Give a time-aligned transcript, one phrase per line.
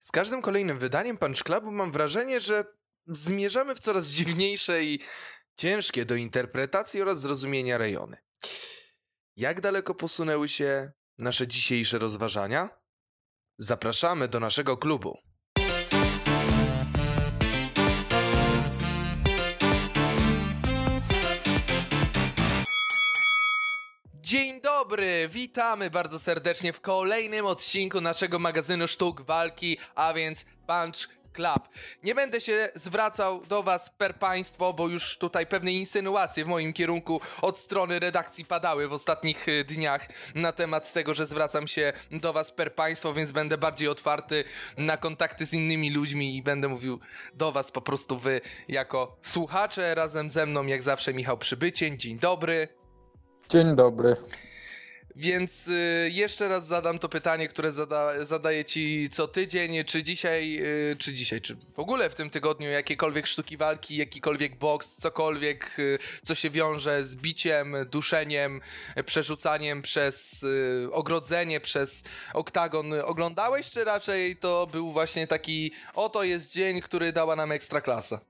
[0.00, 2.64] Z każdym kolejnym wydaniem Punch Clubu mam wrażenie, że
[3.06, 5.00] zmierzamy w coraz dziwniejsze i
[5.56, 8.16] ciężkie do interpretacji oraz zrozumienia rejony.
[9.36, 12.78] Jak daleko posunęły się nasze dzisiejsze rozważania?
[13.58, 15.18] Zapraszamy do naszego klubu.
[24.58, 31.08] Dzień dobry, witamy bardzo serdecznie w kolejnym odcinku naszego magazynu sztuk walki, a więc Punch
[31.32, 31.68] Club.
[32.02, 36.72] Nie będę się zwracał do was per państwo, bo już tutaj pewne insynuacje w moim
[36.72, 41.92] kierunku od strony redakcji padały w ostatnich y, dniach na temat tego, że zwracam się
[42.10, 44.44] do was per państwo, więc będę bardziej otwarty
[44.76, 47.00] na kontakty z innymi ludźmi i będę mówił
[47.34, 51.98] do was po prostu wy jako słuchacze razem ze mną, jak zawsze Michał Przybycień.
[51.98, 52.77] Dzień dobry.
[53.48, 54.16] Dzień dobry.
[55.16, 59.84] Więc y, jeszcze raz zadam to pytanie, które zada, zadaję ci co tydzień.
[59.84, 60.58] Czy dzisiaj,
[60.92, 65.78] y, czy dzisiaj, czy w ogóle w tym tygodniu jakiekolwiek sztuki walki, jakikolwiek boks, cokolwiek,
[65.78, 68.60] y, co się wiąże z biciem, duszeniem,
[69.04, 70.46] przerzucaniem przez
[70.92, 77.36] ogrodzenie, przez oktagon oglądałeś, czy raczej to był właśnie taki, oto jest dzień, który dała
[77.36, 78.20] nam ekstra klasa?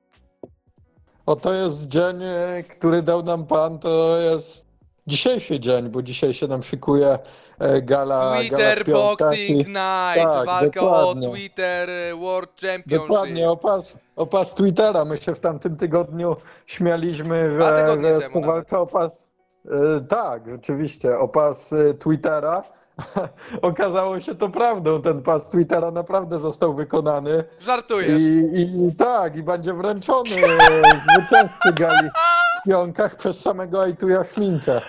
[1.27, 2.21] Oto jest dzień,
[2.69, 4.68] który dał nam pan, to jest
[5.09, 7.19] dzisiejszy dzień, bo dzisiaj się nam szykuje
[7.59, 11.29] e, gala Twitter gala Boxing i- Night, tak, walka dokładnie.
[11.29, 11.89] o Twitter
[12.21, 13.09] World Championship.
[13.09, 15.05] Dokładnie, opas, opas Twittera.
[15.05, 16.37] My się w tamtym tygodniu
[16.67, 19.29] śmialiśmy, że, że jest to walka opas.
[19.71, 22.63] E, tak, rzeczywiście, opas e, Twittera.
[23.63, 25.03] Okazało się to prawdą.
[25.03, 27.45] Ten pas Twittera naprawdę został wykonany.
[27.61, 28.23] Żartujesz.
[28.23, 30.31] I, I tak, i będzie wręczony
[31.05, 32.09] zwycięzcy gali
[32.69, 34.81] pionkach przez samego Aituja Szminkę.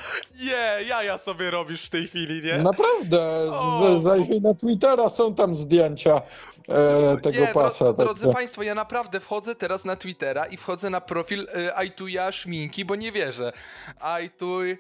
[0.44, 2.58] Nie, jaja sobie robisz w tej chwili, nie?
[2.58, 3.20] Naprawdę,
[3.52, 4.00] O.
[4.04, 6.22] zajrzyj na Twittera, są tam zdjęcia
[6.70, 7.86] e, tego nie, pasa.
[7.86, 12.32] dro, drodzy także- Państwo, ja naprawdę wchodzę teraz na Twittera i wchodzę na profil e,
[12.32, 13.52] Szminki, bo nie wierzę.
[14.00, 14.72] Aituj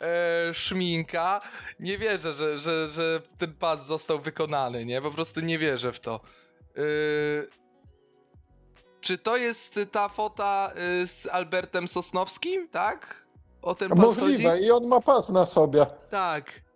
[0.00, 1.40] e, Szminka,
[1.80, 5.02] nie wierzę, że, że, że ten pas został wykonany, nie?
[5.02, 6.20] Po prostu nie wierzę w to.
[6.76, 6.80] E,
[9.06, 10.72] czy to jest ta fota
[11.02, 13.26] e, z Albertem Sosnowskim, tak?
[13.62, 14.64] O ten pas Możliwe, chodzi?
[14.64, 15.86] i on ma pas na sobie.
[16.10, 16.66] Tak.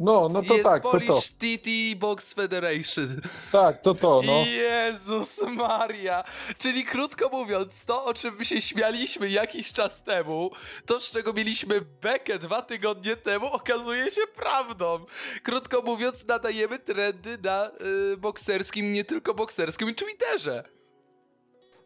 [0.00, 0.98] No, no to jest tak, to to.
[0.98, 3.20] Polish TT Box Federation.
[3.52, 4.32] Tak, to to, no.
[4.46, 6.24] Jezus Maria!
[6.58, 10.50] Czyli krótko mówiąc, to o czym my się śmialiśmy jakiś czas temu,
[10.86, 15.04] to z czego mieliśmy bekę dwa tygodnie temu, okazuje się prawdą.
[15.42, 17.70] Krótko mówiąc, nadajemy trendy na
[18.12, 20.74] y, bokserskim, nie tylko bokserskim Twitterze.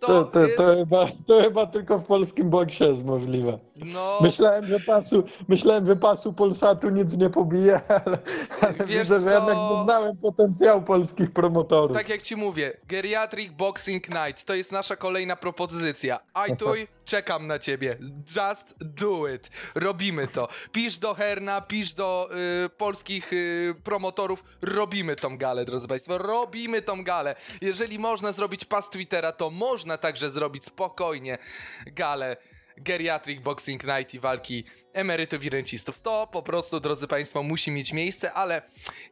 [0.00, 0.56] To, to, jest...
[0.56, 3.58] to, chyba, to chyba tylko w polskim boksie jest możliwe.
[3.76, 8.18] No, Myślałem, że pasu, myślałem, że pasu Polsatu nic nie pobije, ale,
[8.60, 11.96] ale Wiesz widzę, że jednak poznałem potencjał polskich promotorów.
[11.96, 16.18] tak jak ci mówię, Geriatric Boxing Night to jest nasza kolejna propozycja.
[16.34, 17.96] Ajtuj, czekam na ciebie.
[18.36, 19.50] Just do it.
[19.74, 20.48] Robimy to.
[20.72, 22.30] Pisz do Herna, pisz do
[22.66, 24.44] y, polskich y, promotorów.
[24.62, 26.18] Robimy tą galę, drodzy Państwo.
[26.18, 27.34] Robimy tą galę.
[27.60, 31.38] Jeżeli można zrobić pas Twittera, to można także zrobić spokojnie
[31.86, 32.36] galę
[32.76, 35.98] Geriatric Boxing Night i walki emerytów i rencistów.
[35.98, 38.62] To po prostu, drodzy Państwo, musi mieć miejsce, ale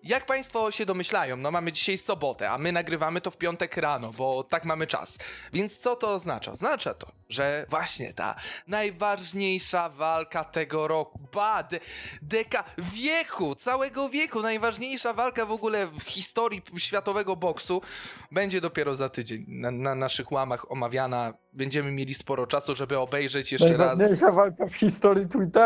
[0.05, 4.11] jak Państwo się domyślają, no mamy dzisiaj sobotę, a my nagrywamy to w piątek rano,
[4.19, 5.19] bo tak mamy czas.
[5.53, 6.53] Więc co to oznacza?
[6.53, 8.35] Oznacza to, że właśnie ta
[8.67, 11.81] najważniejsza walka tego roku, ba, de,
[12.23, 17.83] deka wieku, całego wieku, najważniejsza walka w ogóle w historii światowego boksu
[18.31, 21.35] będzie dopiero za tydzień na, na naszych łamach omawiana.
[21.53, 23.99] Będziemy mieli sporo czasu, żeby obejrzeć jeszcze raz.
[23.99, 25.66] Najważniejsza walka w historii Twittera.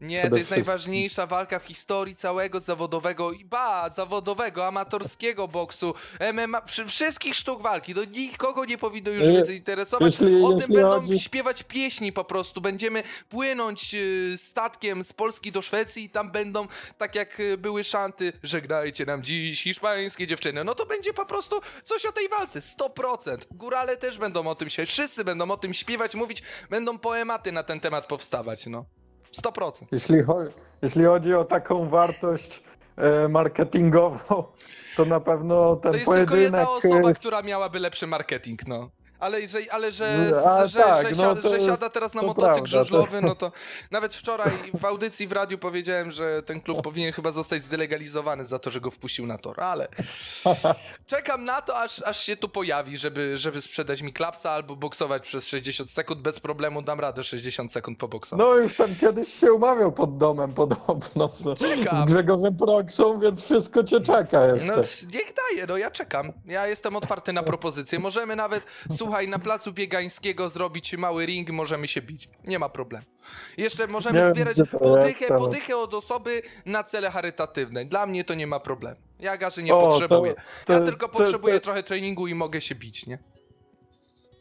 [0.00, 5.94] Nie, to jest najważniejsza walka w historii całego zawodowego i ba, zawodowego, amatorskiego boksu,
[6.32, 7.94] MMA, wszystkich sztuk walki.
[7.94, 10.20] Do nikogo nie powinno już Je- więcej interesować.
[10.20, 12.60] jeśli- o tym jeśli będą chodzi- śpiewać pieśni po prostu.
[12.60, 16.66] Będziemy płynąć y, statkiem z Polski do Szwecji i tam będą,
[16.98, 20.64] tak jak y, były szanty, żegnajcie nam dziś hiszpańskie dziewczyny.
[20.64, 22.60] No to będzie po prostu coś o tej walce.
[22.60, 23.46] 100%.
[23.50, 24.90] Górale też będą o tym śpiewać.
[24.90, 26.42] Wszyscy będą o tym śpiewać, mówić.
[26.70, 28.84] Będą poematy na ten temat powstawać, no.
[29.42, 29.84] 100%.
[29.92, 30.48] Jeśli, cho-
[30.82, 32.62] jeśli chodzi o taką wartość
[32.96, 34.44] e, marketingową,
[34.96, 36.94] to na pewno ten To jest tylko jedna pojedynek...
[36.94, 38.90] osoba, e, która miałaby lepszy marketing, no.
[39.20, 42.26] Ale że, ale że, A, że, tak, że, no siada, że siada teraz na to
[42.26, 43.52] motocykl żużlowy, no to
[43.90, 48.58] nawet wczoraj w audycji w radiu powiedziałem, że ten klub powinien chyba zostać zdelegalizowany za
[48.58, 49.88] to, że go wpuścił na tor, ale
[51.06, 55.22] czekam na to, aż, aż się tu pojawi, żeby, żeby sprzedać mi klapsa albo boksować
[55.22, 56.20] przez 60 sekund.
[56.20, 58.46] Bez problemu dam radę 60 sekund po boksować.
[58.46, 62.08] No już tam kiedyś się umawiał pod domem podobno z, Czekam.
[62.08, 64.66] z Grzegorzem Proksą, więc wszystko cię czeka jeszcze.
[64.66, 64.82] No
[65.12, 66.32] niech daje, no ja czekam.
[66.46, 67.98] Ja jestem otwarty na propozycje.
[67.98, 68.66] Możemy nawet,
[69.04, 72.28] słuchaj, na placu biegańskiego zrobić mały ring, możemy się bić.
[72.44, 73.04] Nie ma problemu.
[73.56, 77.84] Jeszcze możemy Nie zbierać to podychę, podychę od osoby na cele charytatywne.
[77.84, 78.96] Dla mnie to nie ma problemu.
[79.20, 80.34] Ja garzy nie O, to- potrzebuję.
[80.66, 83.18] to- ja tylko to- potrzebuję to- trochę treningu i mogę się bić, nie?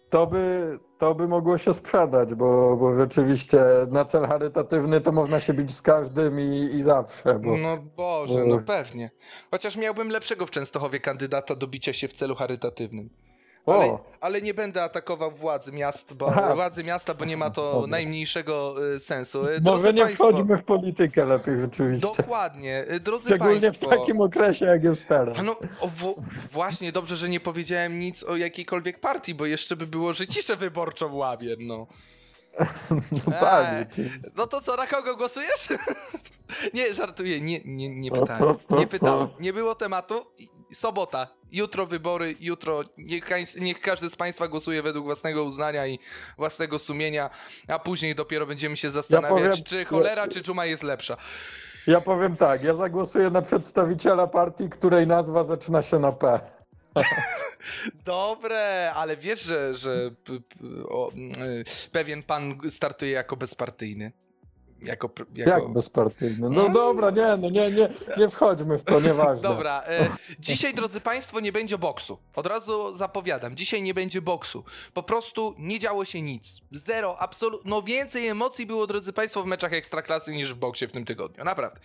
[0.09, 3.59] To by, to by mogło się sprzedać, bo, bo rzeczywiście
[3.91, 7.39] na cel charytatywny to można się bić z każdym i, i zawsze.
[7.39, 7.57] Bo...
[7.57, 9.11] No Boże, bo- no pewnie.
[9.51, 13.09] Chociaż miałbym lepszego w Częstochowie kandydata do bicia się w celu charytatywnym.
[13.65, 16.55] Ale, ale nie będę atakował władzy miast, bo Aha.
[16.55, 17.87] władzy miasta, bo nie ma to Dobra.
[17.87, 19.47] najmniejszego y, sensu.
[19.47, 22.07] Y, Może nie Państwo, wchodźmy w politykę lepiej rzeczywiście.
[22.17, 23.87] dokładnie, y, drodzy Szczególnie Państwo.
[23.87, 25.37] w takim okresie, jak jest teraz.
[25.43, 25.55] No
[25.89, 26.13] w,
[26.51, 30.55] właśnie, dobrze, że nie powiedziałem nic o jakiejkolwiek partii, bo jeszcze by było, że ciszę
[30.55, 31.87] wyborczą łamię, no.
[33.27, 33.87] No tak.
[34.35, 35.69] No to co, na kogo głosujesz?
[36.73, 38.55] nie, żartuję, nie, nie, nie pytałem.
[38.69, 39.27] Nie pytałem.
[39.39, 40.25] Nie było tematu.
[40.73, 41.27] Sobota.
[41.51, 43.29] Jutro wybory, jutro niech,
[43.59, 45.99] niech każdy z Państwa głosuje według własnego uznania i
[46.37, 47.29] własnego sumienia,
[47.67, 51.17] a później dopiero będziemy się zastanawiać, powiem- czy cholera, czy dżuma jest lepsza.
[51.87, 56.39] Ja powiem tak, ja zagłosuję na przedstawiciela partii, której nazwa zaczyna się na P.
[58.05, 64.11] Dobre, ale wiesz, że, że p, p, o, y, pewien pan startuje jako bezpartyjny.
[64.81, 65.51] Jako, jako...
[65.51, 66.49] Jak bezpartyjny?
[66.49, 66.69] No No.
[66.69, 69.41] dobra, nie, no nie, nie, nie wchodźmy w to, nieważne.
[69.41, 72.17] Dobra, e, dzisiaj drodzy Państwo nie będzie boksu.
[72.35, 74.63] Od razu zapowiadam, dzisiaj nie będzie boksu.
[74.93, 76.61] Po prostu nie działo się nic.
[76.71, 77.69] Zero, absolutnie.
[77.71, 81.43] No więcej emocji było, drodzy Państwo, w meczach ekstraklasy niż w boksie w tym tygodniu.
[81.43, 81.79] Naprawdę.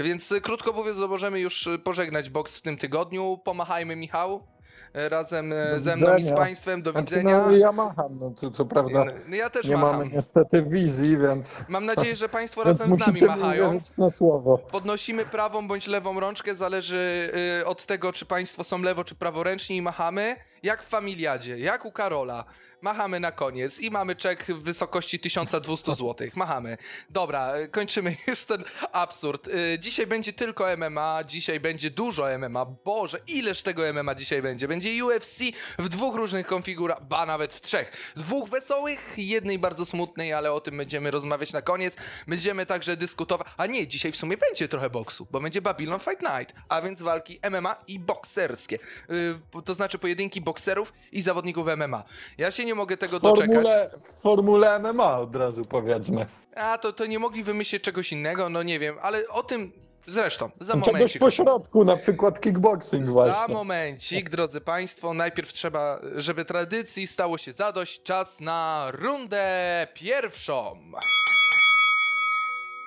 [0.00, 3.38] Więc e, krótko mówiąc, możemy już e, pożegnać boks w tym tygodniu.
[3.44, 4.46] Pomachajmy Michał
[4.94, 6.30] razem e, ze mną i z.
[6.30, 6.82] Państwem.
[6.82, 7.44] Do Znaczy, widzenia.
[7.46, 9.98] no, ja macham, no, co, co prawda No, ja też nie macham.
[9.98, 13.80] mamy niestety wizji, więc, Mam nadzieję, że Państwo razem z nami machają.
[13.98, 14.58] na słowo.
[14.58, 17.30] Podnosimy prawą bądź lewą rączkę, zależy
[17.60, 20.36] y, od tego, czy państwo są lewo czy praworęczni i machamy.
[20.62, 22.44] Jak w familiadzie, jak u Karola.
[22.80, 26.28] Machamy na koniec i mamy czek w wysokości 1200 zł.
[26.34, 26.76] Machamy.
[27.10, 29.48] Dobra, y, kończymy już ten absurd.
[29.48, 32.64] Y, dzisiaj będzie tylko MMA, dzisiaj będzie dużo MMA.
[32.64, 34.68] Boże, ileż tego MMA dzisiaj będzie?
[34.68, 35.38] Będzie UFC
[35.78, 38.12] w dwóch różnych konfiguracjach, ba nawet w trzech.
[38.16, 41.96] Dwóch wesołych, jednej bardzo smutnej, ale o tym będziemy rozmawiać na koniec.
[42.26, 43.46] Będziemy także dyskutować.
[43.56, 47.02] A nie, dzisiaj w sumie będzie trochę boksu, bo będzie Babylon Fight Night, a więc
[47.02, 48.78] walki MMA i bokserskie.
[49.54, 52.04] Yy, to znaczy pojedynki bokserów i zawodników MMA.
[52.38, 53.52] Ja się nie mogę tego W doczekać.
[53.54, 56.26] formule, w formule MMA od razu powiedzmy.
[56.56, 59.72] A to, to nie mogli wymyślić czegoś innego, no nie wiem, ale o tym
[60.06, 61.20] zresztą, za Czegoś momencik.
[61.20, 63.54] po środku, na przykład kickboxing Za właśnie.
[63.54, 70.76] momencik, drodzy Państwo, najpierw trzeba, żeby tradycji stało się zadość, czas na rundę pierwszą.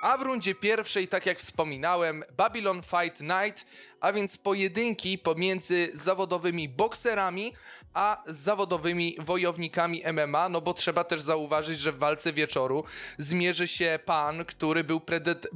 [0.02, 3.66] A w rundzie pierwszej, tak jak wspominałem, Babylon Fight Night,
[4.06, 7.52] a więc pojedynki pomiędzy zawodowymi bokserami
[7.94, 12.84] a zawodowymi wojownikami MMA, no bo trzeba też zauważyć, że w walce wieczoru
[13.18, 15.00] zmierzy się pan, który był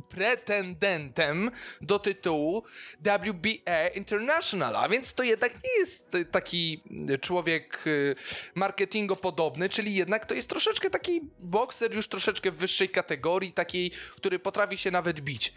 [0.08, 1.50] pretendentem
[1.80, 2.64] do tytułu
[3.00, 6.82] WBA International, a więc to jednak nie jest taki
[7.20, 8.14] człowiek y,
[8.54, 14.38] marketingopodobny, czyli jednak to jest troszeczkę taki bokser już troszeczkę w wyższej kategorii, takiej, który
[14.38, 15.52] potrafi się nawet bić.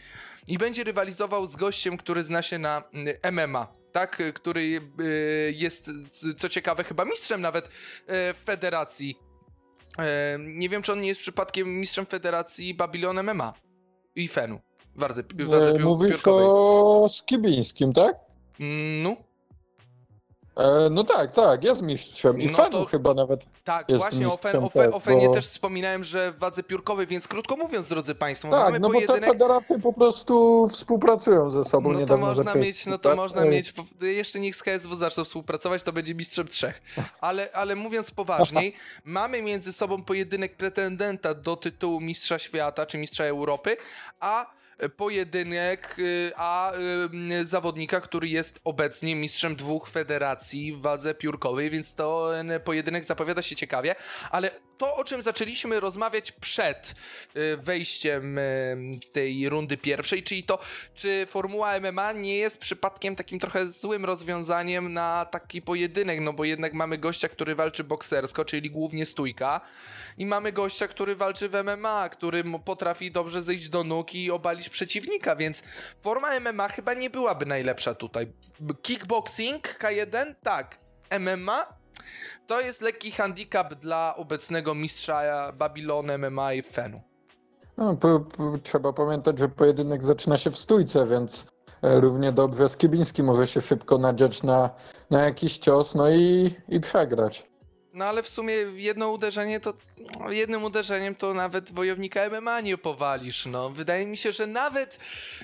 [0.47, 2.83] I będzie rywalizował z gościem, który zna się na
[3.25, 3.67] y, MMA.
[3.91, 4.61] Tak, y, który
[5.01, 5.89] y, jest,
[6.37, 7.67] co ciekawe, chyba mistrzem nawet
[8.07, 9.15] w federacji.
[10.39, 13.53] Nie wiem, czy on nie jest przypadkiem mistrzem federacji Babylon MMA
[14.15, 14.59] i Fenu.
[14.95, 16.45] W wadze, w wadze E, Mówisz piórkowej.
[16.49, 18.15] o Skibińskim, tak?
[18.59, 19.15] Mm, No,
[20.57, 22.41] E, no tak, tak, jest mistrzem.
[22.41, 23.45] I No Fenu to- chyba nawet.
[23.63, 27.07] tak, właśnie o, Fen, o, Fe, o Fenie bo- też wspominałem, że w wadze piórkowej,
[27.07, 29.31] więc krótko mówiąc, drodzy Państwo, Tak, mamy no bo te pojedynek.
[29.31, 31.91] federacje po prostu współpracują ze sobą.
[31.93, 33.15] No to można mieć, no to współpracę.
[33.15, 36.81] można mieć, jeszcze niech z KSW zaczną współpracować, to będzie mistrzem trzech.
[37.21, 38.73] Ale, ale mówiąc poważniej,
[39.05, 43.77] mamy między sobą pojedynek pretendenta do tytułu mistrza świata czy mistrza Europy,
[44.19, 44.45] a
[44.89, 46.73] pojedynek, y, a
[47.31, 53.41] y, zawodnika, który jest obecnie mistrzem dwóch federacji w wadze piórkowej, więc ten pojedynek zapowiada
[53.41, 53.95] się ciekawie,
[54.31, 56.95] ale to, o czym zaczęliśmy rozmawiać przed
[57.35, 58.39] y, wejściem
[59.11, 60.59] tej rundy pierwszej, czyli to,
[60.95, 66.45] czy Formuła MMA nie jest przypadkiem takim trochę złym rozwiązaniem na taki pojedynek, no bo
[66.45, 69.61] jednak mamy gościa, który walczy boksersko, czyli głównie stójka,
[70.17, 74.69] i mamy gościa, który walczy w MMA, który potrafi dobrze zejść do nóg i obalić
[74.73, 75.63] przeciwnika, więc
[76.01, 78.33] forma MMA chyba nie byłaby najlepsza tutaj.
[78.81, 80.35] Kickboxing K1?
[80.43, 80.77] Tak.
[81.19, 81.83] MMA?
[82.47, 86.97] To jest lekki handicap dla obecnego mistrza Babylon MMA i Fenu.
[87.77, 91.45] No, po, po, trzeba pamiętać, że pojedynek zaczyna się w stójce, więc
[91.81, 94.69] e, równie dobrze Skibiński może się szybko nadziać na,
[95.09, 97.52] na jakiś cios, no i, i przegrać.
[97.93, 99.73] No ale w sumie jedno uderzenie to
[100.19, 103.45] no, jednym uderzeniem to nawet wojownika MMA nie powalisz.
[103.45, 104.99] No, wydaje mi się, że nawet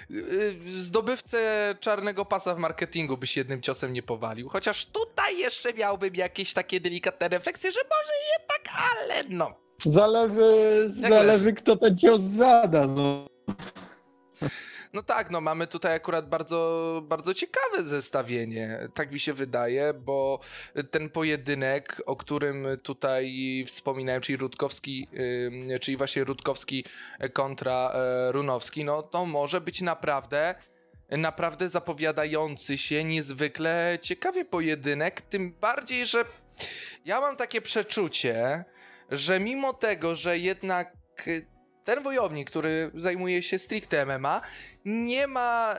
[0.10, 4.50] yy, zdobywcę czarnego pasa w marketingu byś jednym ciosem nie powalił.
[4.50, 9.54] Chociaż tutaj jeszcze miałbym jakieś takie delikatne refleksje, że może jednak, ale no.
[9.86, 13.28] Zależy, zależy kto ten cios zada, no.
[14.94, 20.40] No tak, no mamy tutaj akurat bardzo, bardzo ciekawe zestawienie, tak mi się wydaje, bo
[20.92, 23.34] ten pojedynek, o którym tutaj
[23.68, 25.08] wspominałem, czyli Rutkowski,
[25.82, 26.86] czyli właśnie Rutkowski
[27.34, 27.94] kontra
[28.26, 30.56] yy, Runowski, no to może być naprawdę
[31.18, 36.26] naprawdę zapowiadający się niezwykle ciekawie pojedynek, tym bardziej, że
[37.06, 38.66] ja mam takie przeczucie,
[39.12, 40.94] że mimo tego, że jednak
[41.90, 44.42] ten wojownik, który zajmuje się stricte MMA,
[44.86, 45.76] nie ma,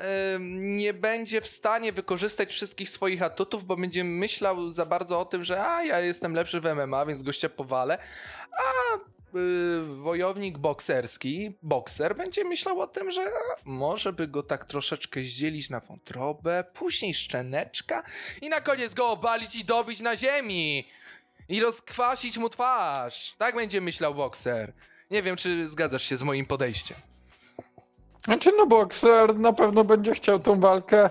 [0.58, 5.44] nie będzie w stanie wykorzystać wszystkich swoich atutów, bo będzie myślał za bardzo o tym,
[5.44, 7.98] że a ja jestem lepszy w MMA, więc gościa powalę,
[8.52, 8.96] a
[9.38, 13.22] y, wojownik bokserski, bokser, będzie myślał o tym, że
[13.64, 18.02] może by go tak troszeczkę zdzielić na wątrobę, później szczeneczka
[18.42, 20.88] i na koniec go obalić i dobić na ziemi
[21.48, 23.34] i rozkwasić mu twarz.
[23.38, 24.72] Tak będzie myślał bokser.
[25.10, 26.96] Nie wiem, czy zgadzasz się z moim podejściem.
[28.24, 31.10] Znaczy, no bokser na pewno będzie chciał tą walkę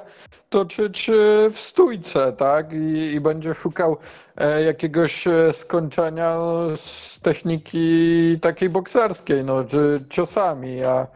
[0.49, 1.13] toczyć e,
[1.49, 2.73] w stójce, tak?
[2.73, 3.97] I, i będzie szukał
[4.37, 6.37] e, jakiegoś e, skończenia
[6.75, 11.07] z techniki takiej bokserskiej, no, czy ciosami, a,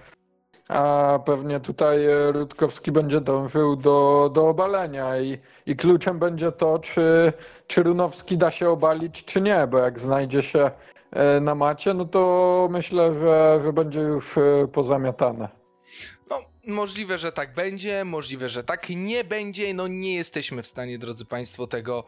[0.70, 1.98] a pewnie tutaj
[2.32, 7.34] Rutkowski będzie dążył do, do obalenia i, i kluczem będzie to, czy,
[7.68, 10.72] czy Runowski da się obalić, czy nie, bo jak znajdzie się
[11.41, 15.50] na macie, no to myślę, że, że będzie już e, pozamiatane.
[16.29, 19.74] No, możliwe, że tak będzie, możliwe, że tak nie będzie.
[19.74, 22.03] No, nie jesteśmy w stanie, drodzy Państwo, tego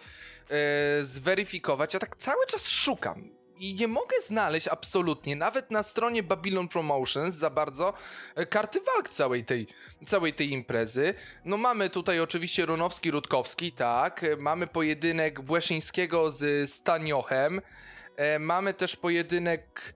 [0.50, 1.94] e, zweryfikować.
[1.94, 7.36] Ja tak cały czas szukam i nie mogę znaleźć absolutnie, nawet na stronie Babylon Promotions
[7.36, 7.94] za bardzo
[8.36, 9.68] e, karty walk całej tej,
[10.06, 11.14] całej tej imprezy.
[11.46, 14.26] No mamy tutaj oczywiście Runowski, Rutkowski, tak.
[14.40, 17.62] Mamy pojedynek Błeszyńskiego z Staniochem.
[18.18, 19.94] E, mamy też pojedynek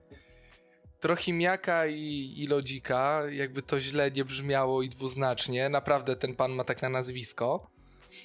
[1.00, 5.68] Trochimiaka i, i Lodzika, jakby to źle nie brzmiało i dwuznacznie.
[5.68, 7.70] Naprawdę ten pan ma tak na nazwisko.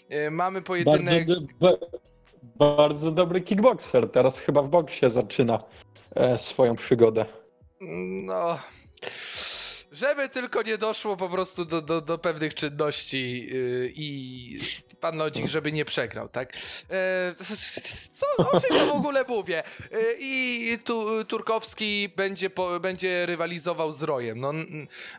[0.09, 1.27] E, mamy pojedynek...
[1.27, 1.79] Bardzo, do,
[2.43, 5.59] bardzo dobry kickboxer, teraz chyba w boksie zaczyna
[6.15, 7.25] e, swoją przygodę.
[8.25, 8.59] No...
[9.95, 14.59] Żeby tylko nie doszło po prostu do, do, do pewnych czynności yy, i
[14.99, 16.53] pan Lodzik, żeby nie przegrał, tak?
[16.89, 17.33] E,
[18.11, 19.63] co, o czym ja w ogóle mówię?
[19.91, 24.39] E, I tu, Turkowski będzie, po, będzie rywalizował z Rojem.
[24.39, 24.53] No,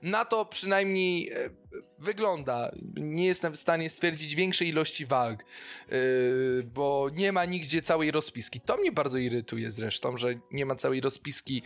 [0.02, 1.50] na to przynajmniej e,
[1.98, 2.70] wygląda.
[2.94, 5.44] Nie jestem w stanie stwierdzić większej ilości walk,
[5.90, 5.96] yy,
[6.74, 8.60] bo nie ma nigdzie całej rozpiski.
[8.60, 11.62] To mnie bardzo irytuje zresztą, że nie ma całej rozpiski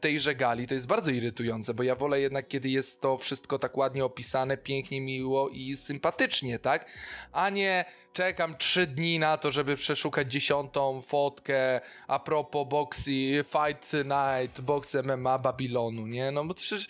[0.00, 0.66] tejże gali.
[0.66, 4.56] To jest bardzo irytujące, bo ja wolę jednak, kiedy jest to wszystko tak ładnie opisane,
[4.56, 6.90] pięknie, miło i sympatycznie, tak?
[7.32, 7.84] A nie
[8.14, 14.94] czekam trzy dni na to, żeby przeszukać dziesiątą fotkę a propos boxy, fight night, box
[14.94, 16.30] MMA Babilonu, nie?
[16.30, 16.88] No bo to przecież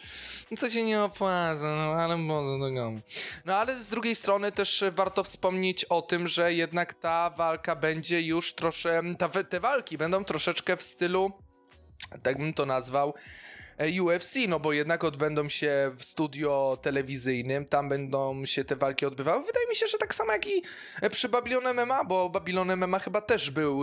[0.50, 3.00] no to się nie opłaca, no ale może do domu.
[3.44, 8.20] No ale z drugiej strony też warto wspomnieć o tym, że jednak ta walka będzie
[8.20, 11.32] już troszkę, ta, te walki będą troszeczkę w stylu,
[12.22, 13.14] tak bym to nazwał,
[13.78, 19.44] UFC, no bo jednak odbędą się w studio telewizyjnym, tam będą się te walki odbywały.
[19.44, 20.62] Wydaje mi się, że tak samo jak i
[21.10, 23.82] przy Babylon MMA, bo Babylon MMA chyba też był,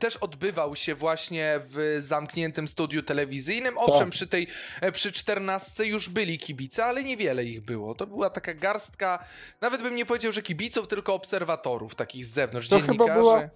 [0.00, 3.74] też odbywał się właśnie w zamkniętym studiu telewizyjnym.
[3.78, 4.10] Owszem, tak.
[4.10, 4.48] przy tej,
[4.80, 7.94] e, przy czternastce już byli kibice, ale niewiele ich było.
[7.94, 9.24] To była taka garstka,
[9.60, 13.10] nawet bym nie powiedział, że kibiców, tylko obserwatorów takich z zewnątrz, to dziennikarzy.
[13.10, 13.48] Chyba była,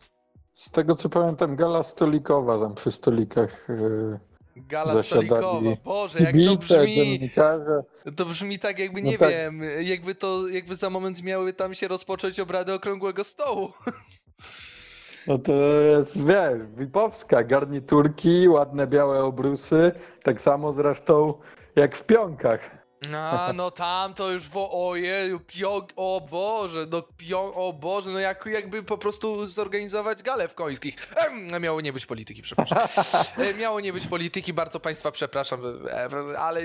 [0.55, 3.67] z tego co pamiętam, gala stolikowa tam przy stolikach.
[3.69, 4.30] Yy
[4.67, 7.31] Gala Zasiadali stolikowa, Boże, jak to brzmi.
[8.17, 9.31] To brzmi tak, jakby No nie tak.
[9.31, 13.71] wiem, jakby to, jakby za moment miały tam się rozpocząć obrady okrągłego stołu.
[15.27, 21.35] No to jest, wiesz, wipowska, garniturki, ładne białe obrusy, tak samo zresztą
[21.77, 22.80] jak w pionkach.
[23.15, 28.19] A, no tam to już wo, ojeju, pio, o Boże, no pio, o Boże, no
[28.19, 30.95] jak, jakby po prostu zorganizować galę w końskich.
[31.61, 32.79] Miało nie być polityki, przepraszam.
[33.39, 36.63] E, miało nie być polityki, bardzo państwa przepraszam, e, ale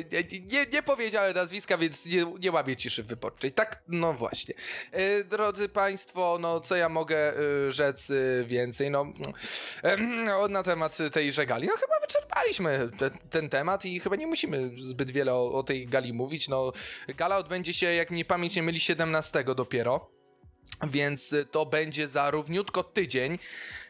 [0.52, 3.52] nie, nie powiedziałem nazwiska, więc nie, nie łamię ciszy wyborczej.
[3.52, 4.54] Tak, no właśnie.
[4.92, 9.06] E, Drodzy państwo, no co ja mogę e, rzec e, więcej, no
[10.40, 11.68] o, na temat tejże gali.
[11.68, 15.88] No chyba wyczerpaliśmy te, ten temat i chyba nie musimy zbyt wiele o, o tej
[15.88, 16.48] gali mówić.
[16.48, 16.72] No,
[17.08, 20.16] gala odbędzie się, jak mnie pamięć nie myli, 17 dopiero.
[20.84, 23.40] Więc y, to będzie za równiutko tydzień,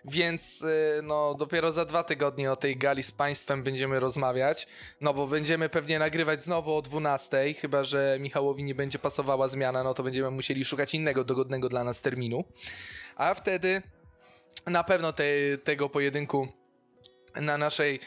[0.05, 4.67] więc y, no dopiero za dwa tygodnie o tej gali z Państwem będziemy rozmawiać,
[5.01, 9.83] no bo będziemy pewnie nagrywać znowu o 12, chyba że Michałowi nie będzie pasowała zmiana,
[9.83, 12.43] no to będziemy musieli szukać innego dogodnego dla nas terminu,
[13.15, 13.81] a wtedy
[14.67, 15.23] na pewno te,
[15.63, 16.47] tego pojedynku
[17.41, 17.99] na naszej,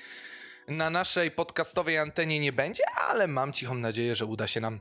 [0.69, 4.81] na naszej podcastowej antenie nie będzie, ale mam cichą nadzieję, że uda się nam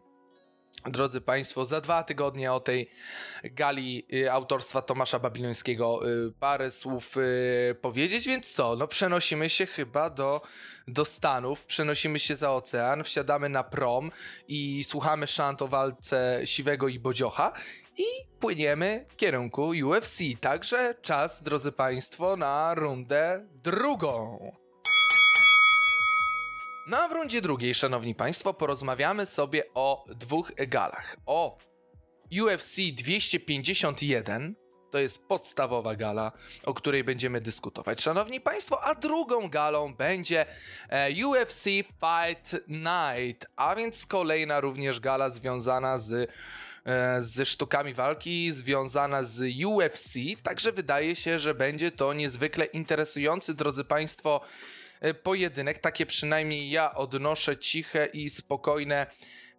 [0.86, 2.90] Drodzy Państwo, za dwa tygodnie o tej
[3.44, 8.76] gali y, autorstwa Tomasza Babilońskiego y, parę słów y, powiedzieć, więc co?
[8.76, 10.42] No przenosimy się chyba do,
[10.88, 14.12] do Stanów, przenosimy się za ocean, wsiadamy na prom
[14.48, 17.54] i słuchamy szant o walce Siwego i Bodziocha
[17.98, 18.06] i
[18.40, 20.20] płyniemy w kierunku UFC.
[20.42, 24.52] Także czas, drodzy Państwo, na rundę drugą.
[26.88, 31.18] No a w rundzie drugiej, szanowni państwo, porozmawiamy sobie o dwóch galach.
[31.26, 31.58] O
[32.44, 34.56] UFC 251,
[34.92, 36.32] to jest podstawowa gala,
[36.66, 40.46] o której będziemy dyskutować, szanowni państwo, a drugą galą będzie
[40.90, 46.32] e, UFC Fight Night, a więc kolejna również gala związana z
[47.20, 50.14] ze sztukami walki, związana z UFC,
[50.44, 54.42] także wydaje się, że będzie to niezwykle interesujący, drodzy państwo,
[55.00, 59.08] e, pojedynek, takie przynajmniej ja odnoszę ciche i spokojne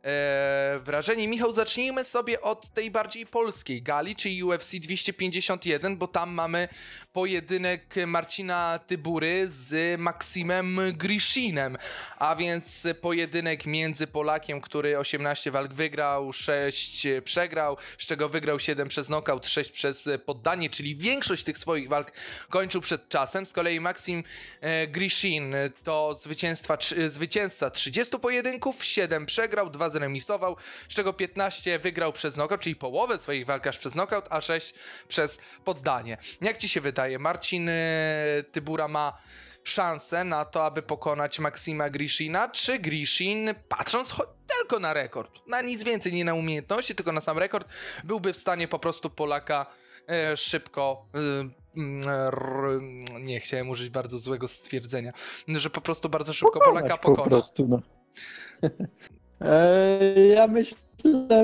[0.05, 1.29] e, wrażenie.
[1.29, 6.69] Michał, zacznijmy sobie od tej bardziej polskiej gali, czyli UFC 251, bo tam mamy
[7.13, 11.77] pojedynek Marcina Tybury z Maksimem Grishinem,
[12.19, 18.89] a więc pojedynek między Polakiem, który 18 walk wygrał, 6 przegrał, z czego wygrał 7
[18.89, 22.13] przez knockout, 6 przez poddanie, czyli większość tych swoich walk
[22.51, 23.47] kończył przed czasem.
[23.47, 24.25] Z kolei Maksim
[24.61, 24.87] e,
[25.85, 30.57] to zwycięstwa, zwycięzca 30 pojedynków, 7 przegrał, 2 zremisował,
[30.89, 34.75] z czego 15 wygrał przez knockout, czyli połowę swoich walk aż przez knockout, a 6
[35.09, 36.19] przez poddanie.
[36.41, 37.75] Jak ci się wydaje, Marcin e,
[38.53, 39.19] Tybura ma
[39.65, 44.15] szansę na to, aby pokonać Maksima Grishina, czy Grishin, patrząc
[44.47, 47.69] tylko na rekord, na nic więcej, nie na umiejętności, tylko na sam rekord,
[48.05, 49.67] byłby w stanie po prostu Polaka
[50.09, 51.07] e, szybko.
[51.15, 51.19] E,
[51.77, 52.81] mm, r,
[53.21, 55.13] nie chciałem użyć bardzo złego stwierdzenia,
[55.49, 57.29] że po prostu bardzo szybko Polaka po pokona.
[57.29, 57.83] prostu, no.
[59.41, 60.79] E, ja myślę,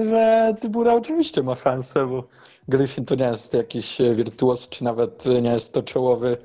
[0.09, 2.29] że Tybura oczywiście ma szansę, bo
[2.69, 6.37] Griffin to nie jest jakiś wirtuos, czy nawet nie jest to czołowy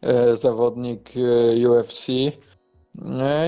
[0.00, 2.08] e, zawodnik e, UFC.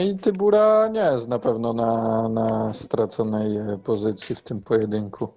[0.06, 5.28] I Tybura nie jest na pewno na, na straconej pozycji w tym pojedynku.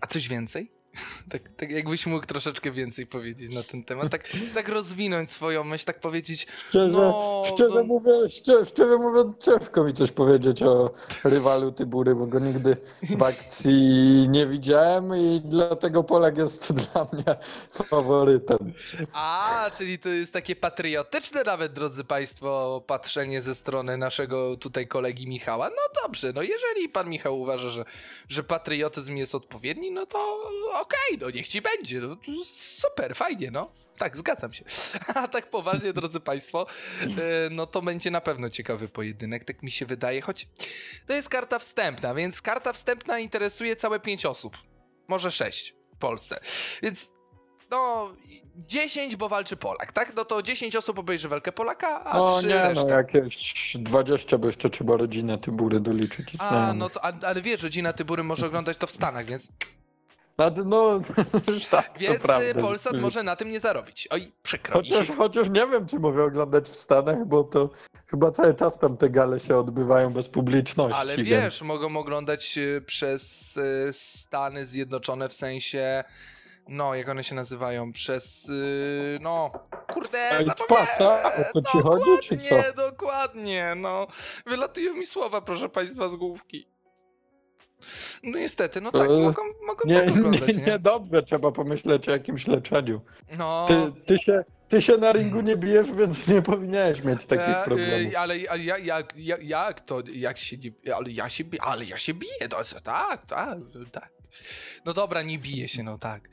[0.00, 0.71] A coś więcej?
[1.32, 5.84] Tak, tak jakbyś mógł troszeczkę więcej powiedzieć na ten temat, tak, tak rozwinąć swoją myśl,
[5.84, 10.90] tak powiedzieć, Szczerze, no, szczerze, no mówię, szczerze, szczerze mówiąc, ciężko mi coś powiedzieć o
[11.24, 13.72] rywalu Tybury, bo go nigdy w akcji
[14.28, 17.36] nie widziałem i dlatego Polak jest dla mnie
[17.72, 18.72] faworytem.
[19.12, 25.28] A, czyli to jest takie patriotyczne nawet, drodzy Państwo, patrzenie ze strony naszego tutaj kolegi
[25.28, 25.68] Michała.
[25.68, 27.84] No dobrze, no jeżeli pan Michał uważa, że,
[28.28, 30.18] że patriotyzm jest odpowiedni, no to
[30.82, 32.00] okej, no niech ci będzie.
[32.00, 33.70] No, super, fajnie, no.
[33.98, 34.64] Tak, zgadzam się.
[35.14, 36.66] A tak poważnie, drodzy Państwo,
[37.02, 37.06] e,
[37.50, 40.48] no to będzie na pewno ciekawy pojedynek, tak mi się wydaje, choć
[41.06, 44.58] to jest karta wstępna, więc karta wstępna interesuje całe pięć osób.
[45.08, 46.40] Może sześć w Polsce.
[46.82, 47.12] Więc
[47.70, 48.12] no,
[48.56, 50.14] 10, bo walczy Polak, tak?
[50.16, 52.84] No to 10 osób obejrzy walkę Polaka, a No 3 nie, reszta.
[52.84, 56.28] no jakieś 20, bo jeszcze trzeba rodzinę Tybury doliczyć.
[56.38, 56.76] A, znajomych.
[56.76, 59.52] no to, ale wiesz, rodzina Tybury może oglądać to w Stanach, więc,
[60.64, 61.00] No,
[61.70, 62.48] tak, więc prawda.
[62.48, 64.08] y, Polsat może na tym nie zarobić.
[64.10, 64.90] Oj, przykro mi.
[64.90, 67.70] Chociaż, chociaż nie wiem, czy mogę oglądać w Stanach, bo to
[68.06, 70.98] chyba cały czas tam te gale się odbywają bez publiczności.
[71.00, 76.04] Ale więc- wiesz, mogą oglądać y, przez y, Stany Zjednoczone w sensie
[76.68, 79.50] no, jak one się nazywają, przez, yy, no,
[79.94, 80.86] kurde, zapomniałem.
[80.86, 81.22] pasa?
[81.36, 82.44] O to ci chodzi, czy co?
[82.44, 84.06] Dokładnie, dokładnie, no.
[84.46, 86.66] Wylatują mi słowa, proszę państwa, z główki.
[88.22, 90.78] No niestety, no tak, E, mogą, mogą Nie, tak nie, wyglądać, nie, nie?
[90.78, 93.00] dobrze, trzeba pomyśleć o jakimś leczeniu.
[93.38, 97.56] No, Ty, ty, się, ty się na ringu nie bijesz, więc nie powinieneś mieć takich
[97.56, 98.12] e, problemów.
[98.14, 101.84] e, ale, ale ja, jak, jak, jak to, jak się nie, ale ja się, ale
[101.84, 103.58] ja się biję, to, tak, tak,
[103.92, 104.10] tak.
[104.84, 106.28] No dobra, nie biję się, no tak.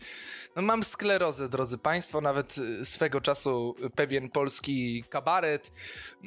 [0.55, 5.71] No mam sklerozę, drodzy państwo, nawet y, swego czasu pewien polski kabaret,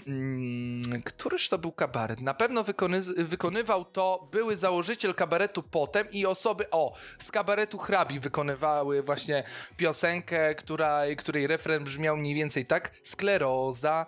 [0.06, 2.20] mm, któryż to był kabaret?
[2.20, 8.20] Na pewno wykony- wykonywał to były założyciel kabaretu potem i osoby, o, z kabaretu hrabi
[8.20, 9.44] wykonywały właśnie
[9.76, 14.06] piosenkę, która, której refren brzmiał mniej więcej tak, skleroza,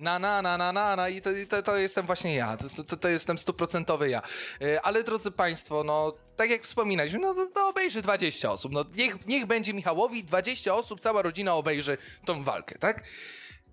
[0.00, 2.96] na, na, na, na, na, na i to, to, to jestem właśnie ja, to, to,
[2.96, 4.22] to jestem stuprocentowy ja.
[4.62, 8.84] E, Ale drodzy Państwo, no, tak jak wspominaliśmy, no to, to obejrzy 20 osób, no
[8.96, 13.04] niech, niech będzie Michałowi, 20 osób, cała rodzina obejrzy tą walkę, tak?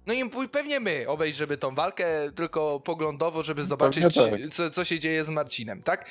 [0.08, 4.54] No i pewnie my obejrzymy tą walkę, tylko poglądowo, żeby zobaczyć, tak.
[4.54, 6.10] co, co się dzieje z Marcinem, tak?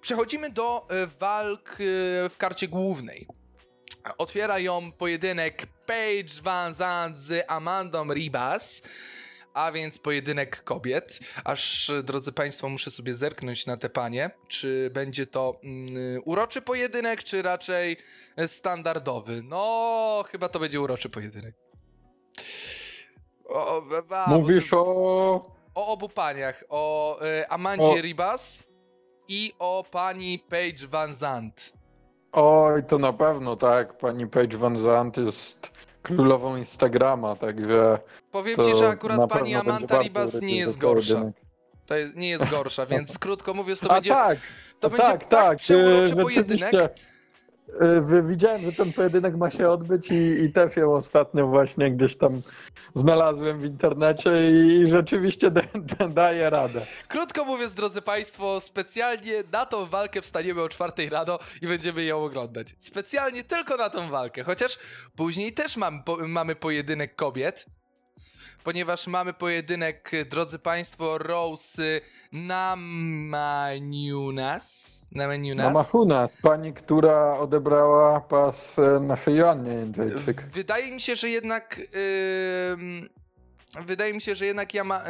[0.00, 3.26] Przechodzimy do e, walk e, w karcie głównej.
[4.18, 8.82] Otwiera ją pojedynek Paige Van Zandt z Amandą Ribas,
[9.56, 11.20] a więc pojedynek kobiet.
[11.44, 17.24] Aż, drodzy Państwo, muszę sobie zerknąć na te panie, czy będzie to mm, uroczy pojedynek,
[17.24, 17.96] czy raczej
[18.46, 19.42] standardowy.
[19.42, 21.54] No, chyba to będzie uroczy pojedynek.
[23.48, 24.84] O, a, Mówisz o...
[25.74, 28.00] o obu paniach, o e, Amandzie O.
[28.00, 28.64] Ribas
[29.28, 31.72] i o pani Paige Van Zandt.
[32.32, 33.98] Oj, to na pewno tak.
[33.98, 35.75] Pani Paige Van Zandt jest
[36.06, 37.98] królową Instagrama, także...
[38.30, 41.30] Powiem ci, że akurat pani warto Ribas nie jest gorsza.
[41.86, 44.38] To jest, nie jest gorsza, więc krótko mówiąc, to A będzie, tak,
[44.80, 45.58] to a będzie tak, tak, tak.
[45.58, 46.72] przeuroczy e, pojedynek.
[48.22, 52.40] Widziałem, że ten pojedynek ma się odbyć i, i ją ostatnio właśnie gdzieś tam
[52.94, 55.62] znalazłem w internecie i rzeczywiście da,
[55.98, 56.80] da, daje radę.
[57.08, 62.24] Krótko mówiąc, drodzy Państwo, specjalnie na tą walkę wstaniemy o czwartej rano i będziemy ją
[62.24, 62.74] oglądać.
[62.78, 64.78] Specjalnie tylko na tą walkę, chociaż
[65.16, 67.66] później też mam, po, mamy pojedynek kobiet,
[68.66, 72.00] ponieważ mamy pojedynek, drodzy Państwo, Rose
[72.32, 73.86] Namajunas.
[75.12, 75.66] Namajunas.
[75.66, 80.42] Namahunas, pani, która odebrała pas e, naszej Joannie Jędrzejczyk.
[80.42, 81.80] Wydaje mi się, że jednak.
[82.72, 83.08] ym,
[83.86, 85.02] wydaje mi się, że jednak Yama,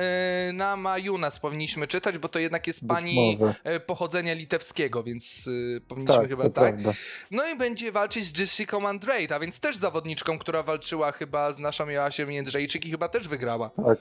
[0.47, 3.55] yy, Nama Junas powinniśmy czytać, bo to jednak jest Być pani może.
[3.65, 6.53] e, pochodzenia litewskiego, więc y, powinniśmy Tak, chyba tak.
[6.53, 6.93] prawda.
[7.31, 11.59] No i będzie walczyć z Jessica Andrade, a więc też zawodniczką, która walczyła chyba z
[11.59, 13.71] naszą Joasiem Jędrzejczyk i chyba też wygrała.
[13.71, 13.99] Tak.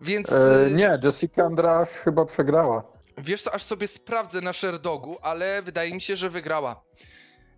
[0.00, 2.82] Więc E, nie, Jessica Andrasz chyba przegrała.
[3.18, 6.82] wiesz co, aż sobie sprawdzę na Sherdogu, ale wydaje mi się, że wygrała.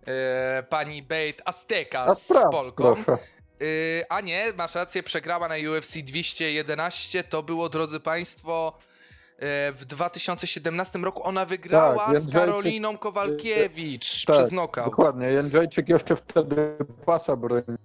[0.07, 2.95] E, pani Bate Azteca A z Polką.
[2.95, 3.17] proszę.
[3.59, 7.23] Yy, a nie, masz rację, przegrała na UFC 211.
[7.23, 8.73] To było, drodzy Państwo,
[9.39, 11.23] yy, w 2017 roku.
[11.27, 14.85] Ona wygrała Tak, z Karoliną Kowalkiewicz Tak, przez knockout.
[14.89, 17.77] Dokładnie, Jędrzejczyk jeszcze wtedy pasa bronił.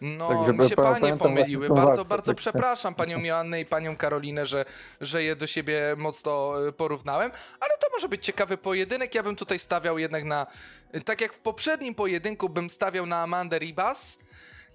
[0.00, 1.68] No, Tak, mi się pa- panie pamiętam pomyliły.
[1.68, 2.36] Bardzo, bardzo tak.
[2.38, 4.64] przepraszam panią Joannę i panią Karolinę, że,
[5.00, 9.14] że je do siebie mocno y, porównałem, ale to może być ciekawy pojedynek.
[9.14, 10.46] Ja bym tutaj stawiał jednak na.
[10.94, 14.18] y, Tak jak w poprzednim pojedynku bym stawiał na Amandę Ribas.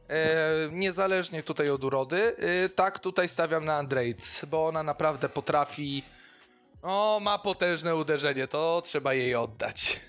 [0.10, 6.04] E, niezależnie tutaj od urody, e, tak tutaj stawiam na Andrade, bo ona naprawdę potrafi.
[6.82, 10.02] O, ma potężne uderzenie, to trzeba jej oddać.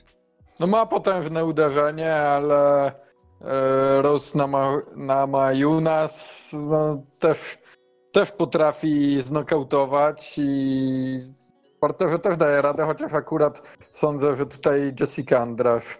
[0.61, 2.93] No ma potężne uderzenie, ale e,
[4.03, 7.39] Rose Nama, Namajunas no, też,
[8.13, 11.21] też potrafi znokautować i
[11.81, 15.99] parterze też daje radę, chociaż akurat sądzę, że tutaj Jessica Andrasz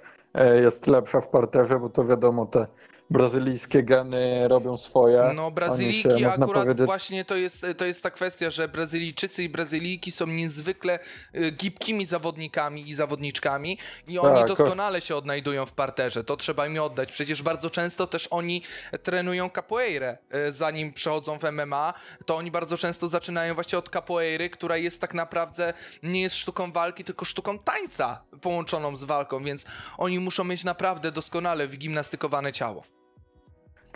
[0.63, 2.67] jest lepsza w parterze, bo to wiadomo, te
[3.11, 5.33] brazylijskie geny robią swoje.
[5.35, 9.43] No, się, Brazylijki można akurat powiedzieć, właśnie to jest, to jest ta kwestia, że Brazylijczycy
[9.43, 10.99] i Brazylijki są niezwykle
[11.35, 16.25] y, gibkimi zawodnikami i zawodniczkami i oni Tak, doskonale się odnajdują w parterze.
[16.25, 17.13] To trzeba im oddać.
[17.13, 18.63] Przecież bardzo często też oni
[19.03, 21.95] trenują capoeirę, y, zanim przechodzą w MMA.
[22.27, 26.73] To oni bardzo często zaczynają właśnie od capoeiry, która jest tak naprawdę nie jest sztuką
[26.73, 29.67] walki, tylko sztuką tańca połączoną z walką, więc
[29.99, 32.94] oni muszą mieć naprawdę doskonale wygimnastykowane ciało.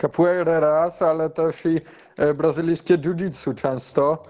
[0.01, 1.81] Capoeira raz, ale też i
[2.17, 4.23] e, brazylijskie jiu-jitsu często.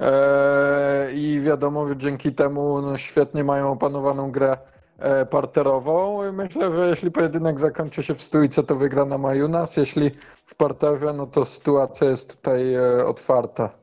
[0.00, 4.56] E, I wiadomo, dzięki temu no, świetnie mają opanowaną grę
[4.98, 6.32] e, parterową.
[6.32, 9.76] Myślę, że jeśli pojedynek zakończy się w stójce, to wygra na Majunas.
[9.76, 10.10] Jeśli
[10.46, 13.81] w parterze, no to sytuacja jest tutaj otwarta.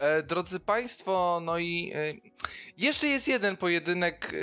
[0.00, 2.30] E, drodzy Państwo, no i e,
[2.78, 4.36] jeszcze jest jeden pojedynek e,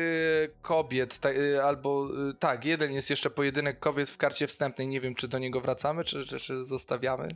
[0.62, 1.30] kobiet, ta,
[1.64, 2.08] albo
[2.40, 4.88] tak, jeden jest jeszcze pojedynek kobiet w karcie wstępnej.
[4.88, 7.28] Nie wiem, czy do niego wracamy, czy, czy, czy zostawiamy.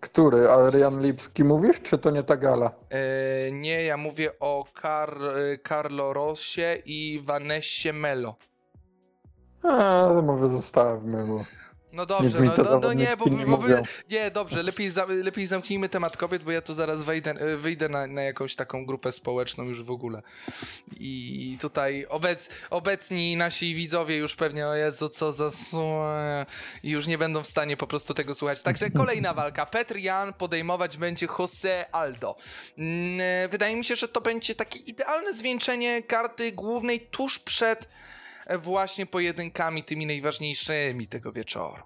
[0.00, 0.50] Który?
[0.50, 2.72] Adrian Lipski mówisz, czy to nie ta gala?
[3.52, 8.36] Nie, ja mówię o Car e, Carlo Rossie i Vanessie Melo.
[9.62, 11.44] A, może zostawmy, bo
[11.92, 13.68] No dobrze, no, no, no nie, bo, bo, bo
[14.10, 17.88] nie, dobrze, lepiej, za, lepiej zamknijmy temat kobiet, bo ja tu zaraz wejdę, e, wyjdę
[17.88, 20.22] na, na jakąś taką grupę społeczną już w ogóle.
[21.00, 25.50] I tutaj obec, obecni nasi widzowie już pewnie, o Jezu, co za
[26.82, 28.62] i już nie będą w stanie po prostu tego słuchać.
[28.62, 29.66] Także kolejna walka.
[29.66, 32.36] Petr Jan podejmować będzie Jose Aldo.
[32.78, 37.88] Mm, e, Wydaje mi się, że to będzie takie idealne zwieńczenie karty głównej tuż przed
[38.58, 41.82] właśnie pojedynkami tymi najważniejszymi tego wieczoru.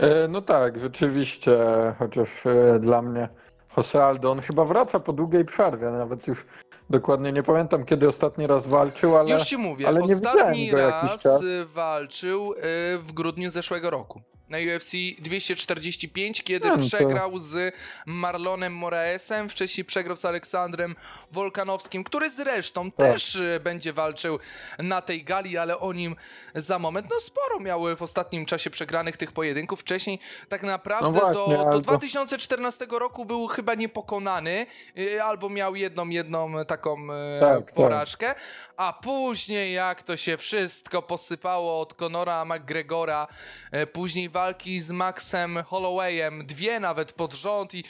[0.00, 1.58] E, No tak, rzeczywiście,
[1.98, 3.28] chociaż e, dla mnie
[3.76, 6.46] Jose Aldo, on chyba wraca po długiej przerwie, nawet już
[6.90, 11.44] dokładnie nie pamiętam kiedy ostatni raz walczył, ale Już ci mówię, ale nie ostatni raz
[11.66, 12.54] walczył
[13.02, 14.22] w grudniu zeszłego roku.
[14.48, 17.74] Na UFC 245, kiedy No, przegrał z
[18.06, 20.96] Marlonem Moraesem, wcześniej przegrał z Aleksandrem
[21.32, 22.96] Wolkanowskim, który zresztą Tak.
[23.12, 24.38] też y, będzie walczył
[24.78, 26.16] na tej gali, ale o nim
[26.54, 27.06] za moment.
[27.10, 29.80] No sporo miały w ostatnim czasie przegranych tych pojedynków.
[29.80, 31.80] Wcześniej tak naprawdę No właśnie, do, do Aldo.
[31.80, 34.66] 2014 roku był chyba niepokonany,
[34.98, 37.74] y, albo miał jedną, jedną taką y, Tak, tak.
[37.74, 38.34] porażkę,
[38.76, 43.26] a później jak to się wszystko posypało od Conora McGregora,
[43.70, 47.84] e, później walki z Maxem Hollowayem, dwie nawet pod rząd i,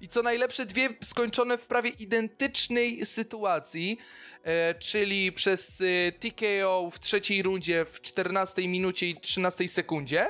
[0.00, 3.98] i co najlepsze dwie skończone w prawie identycznej sytuacji,
[4.42, 10.26] e, czyli przez e, TKO w trzeciej rundzie w 14 minucie i 13 sekundzie,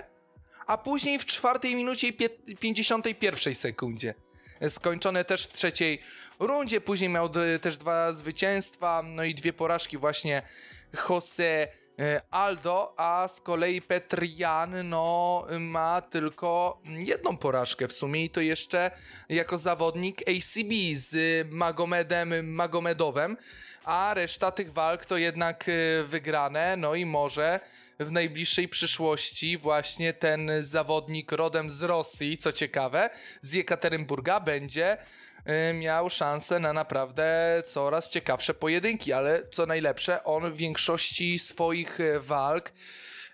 [0.66, 4.14] a później w czwartej minucie i pie- 51 sekundzie.
[4.68, 6.02] Skończone też w trzeciej
[6.38, 6.80] rundzie.
[6.80, 7.28] Później miał
[7.60, 10.42] też dwa zwycięstwa, no i dwie porażki właśnie
[11.08, 11.81] Jose e,
[12.30, 18.40] Aldo, a z kolei Petr Jan no, ma tylko jedną porażkę w sumie i to
[18.40, 18.90] jeszcze
[19.28, 21.16] jako zawodnik ACB z
[21.50, 23.36] Magomedem Magomedowem,
[23.84, 27.60] a reszta tych walk to jednak e, wygrane, no i może
[28.00, 34.96] w najbliższej przyszłości właśnie ten zawodnik rodem z Rosji, co ciekawe, z Jekaterynburga będzie
[35.74, 42.20] miał szansę na naprawdę coraz ciekawsze pojedynki, ale co najlepsze, on w większości swoich e,
[42.20, 42.72] walk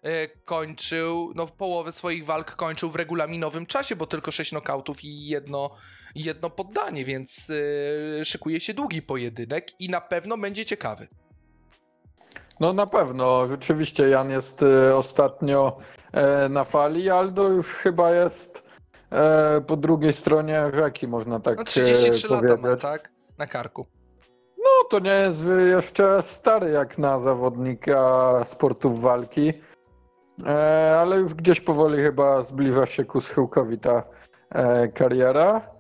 [0.03, 5.27] e, kończył, no połowę swoich walk kończył w regulaminowym czasie, bo tylko 6 nokautów i
[5.27, 5.71] jedno,
[6.15, 7.51] jedno poddanie, więc
[8.21, 11.09] e, szykuje się długi pojedynek i na pewno będzie ciekawy.
[12.61, 15.77] No na pewno, rzeczywiście Jan jest e, ostatnio
[16.13, 18.68] e, na fali, Aldo już chyba jest
[19.11, 22.83] e, po drugiej stronie rzeki, można tak No 33 e, lata powiedzieć.
[22.83, 23.11] ma, tak?
[23.39, 23.87] Na karku.
[24.59, 25.41] No to nie jest
[25.71, 29.53] jeszcze stary jak na zawodnika sportów walki,
[30.47, 34.03] e, ale już gdzieś powoli chyba zbliża się ku schyłkowi ta
[34.51, 35.79] e, kariera.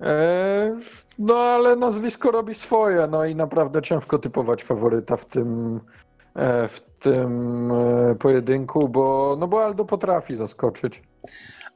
[0.00, 0.80] E,
[1.18, 5.80] no ale nazwisko robi swoje, no i naprawdę ciężko typować faworyta w tym,
[6.34, 11.02] e, w tym e, pojedynku, bo, no bo Aldo potrafi zaskoczyć.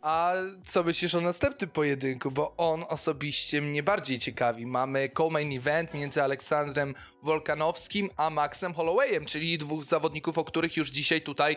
[0.02, 0.32] A
[0.68, 2.30] co myślisz o następnym pojedynku?
[2.30, 4.66] Bo on osobiście mnie bardziej ciekawi.
[4.66, 10.90] Mamy co-main event między Aleksandrem Wolkanowskim a Maxem Hollowayem, czyli dwóch zawodników, o których już
[10.90, 11.56] dzisiaj tutaj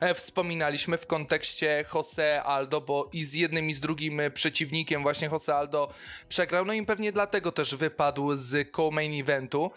[0.00, 5.02] e, wspominaliśmy w kontekście Jose Aldo, bo i z jednym i z drugim e, przeciwnikiem
[5.02, 5.92] właśnie Jose Aldo
[6.28, 9.70] przegrał, no i pewnie dlatego też wypadł z co-main eventu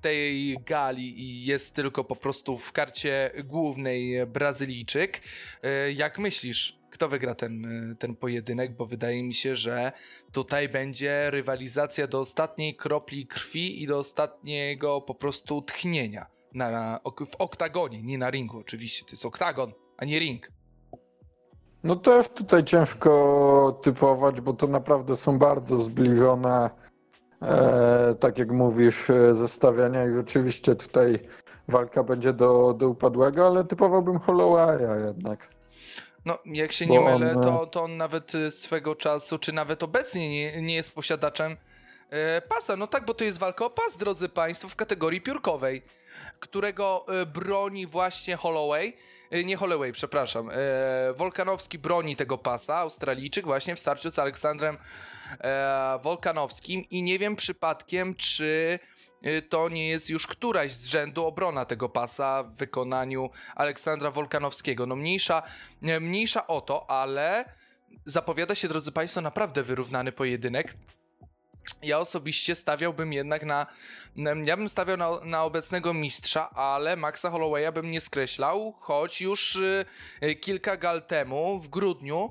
[0.00, 5.20] tej gali i jest tylko po prostu w karcie głównej Brazylijczyk.
[5.62, 8.76] E, Jak myślisz, kto wygra ten, e, ten pojedynek?
[8.76, 9.92] Bo wydaje mi się, że
[10.32, 17.00] tutaj będzie rywalizacja do ostatniej kropli krwi i do ostatniego po prostu tchnienia na, na,
[17.26, 19.04] w oktagonie, nie na ringu oczywiście.
[19.04, 20.48] To jest oktagon, a nie ring.
[21.84, 26.70] No to tutaj ciężko typować, bo to naprawdę są bardzo zbliżone,
[27.42, 31.18] e, tak jak mówisz, e, zestawiania i rzeczywiście tutaj
[31.68, 35.48] walka będzie do, do upadłego, ale typowałbym Hollowaya jednak.
[36.24, 39.52] No, jak się Bo nie on, mylę, e, to, to on nawet swego czasu, czy
[39.52, 41.56] nawet obecnie nie, nie jest posiadaczem
[42.48, 42.76] pasa.
[42.76, 45.82] No tak, bo to jest walka o pas, drodzy Państwo, w kategorii piórkowej,
[46.40, 48.92] którego e, broni właśnie Holloway,
[49.30, 50.54] e, nie Holloway, przepraszam, e,
[51.16, 54.76] Wolkanowski broni tego pasa, Australijczyk właśnie w starciu z Aleksandrem
[56.02, 58.78] Wolkanowskim i nie wiem przypadkiem, czy
[59.48, 64.86] to nie jest już któraś z rzędu obrona tego pasa w wykonaniu Aleksandra Wolkanowskiego.
[64.86, 65.42] No mniejsza,
[65.82, 67.44] nie, mniejsza o to, ale
[68.04, 70.74] zapowiada się, drodzy Państwo, naprawdę wyrównany pojedynek.
[71.82, 73.66] Ja osobiście stawiałbym jednak na.
[74.44, 79.56] Ja bym stawiał na, na obecnego mistrza, ale Maxa Hollowaya bym nie skreślał, choć już
[79.56, 82.30] y, kilka gal temu, w grudniu,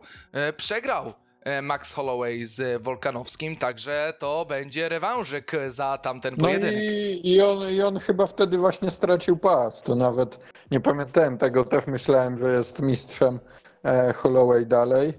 [0.50, 1.14] y, przegrał
[1.58, 6.76] y, Max Holloway z Wolkanowskim, także to będzie rewanżyk za tamten pojedynek.
[6.76, 10.40] No i, i, on, i on chyba wtedy właśnie stracił pas, to nawet
[10.72, 13.40] nie pamiętałem tego, też myślałem, że jest mistrzem
[13.84, 15.14] e, Holloway dalej.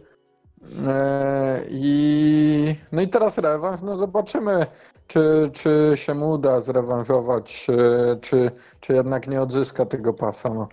[0.87, 4.66] E, I, no i teraz rewanż, no zobaczymy,
[5.07, 8.50] czy, czy się mu uda zrewanżować, e, czy,
[8.81, 10.48] czy jednak nie odzyska tego pasa.
[10.48, 10.68] No.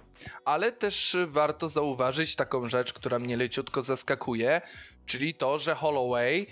[0.46, 4.62] Ale też warto zauważyć taką rzecz, która mnie leciutko zaskakuje,
[5.06, 6.48] czyli to, że Holloway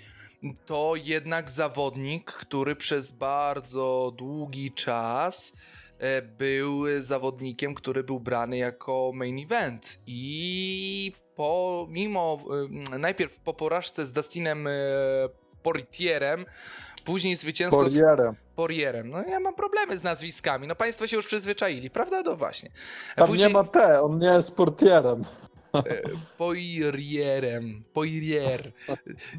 [0.66, 5.54] to jednak zawodnik, który przez bardzo długi czas
[5.98, 12.40] e, był zawodnikiem, który był brany jako main event i pomimo
[12.94, 14.72] y, najpierw po porażce z Dustinem y,
[15.64, 16.46] Portierem,
[17.06, 18.36] później zwycięstwo Porierem.
[18.36, 19.10] z Porierem.
[19.10, 22.22] No ja mam problemy z nazwiskami, no państwo się już przyzwyczaili, prawda?
[22.22, 22.70] No właśnie.
[23.16, 23.48] Tam później...
[23.48, 25.26] nie ma T, on nie jest Portierem.
[25.74, 26.02] E,
[26.38, 27.84] Poirierem.
[27.94, 28.72] Poirier.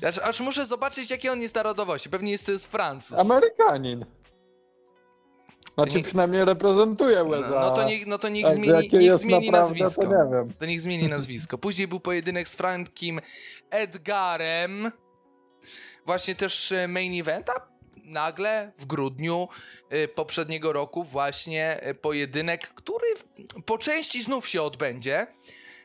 [0.09, 2.11] Aż, aż muszę zobaczyć, jakie on jest narodowości.
[2.11, 3.19] Pewnie jest to jest Francuz.
[3.19, 4.05] Amerykanin.
[5.75, 6.03] Znaczy nie...
[6.03, 7.51] przynajmniej reprezentuje USA.
[7.51, 10.03] No, no to niech, no to niech zmieni, niech zmieni naprawdę, nazwisko.
[10.03, 10.53] To, nie wiem.
[10.59, 11.59] to niech zmieni nazwisko.
[11.59, 13.21] Później był pojedynek z Frankiem
[13.71, 14.93] Edgarem.
[16.07, 17.53] Właśnie też e, main eventa.
[18.05, 19.49] Nagle w grudniu
[19.93, 23.07] y, poprzedniego roku właśnie y, pojedynek, który
[23.67, 25.27] po części znów się odbędzie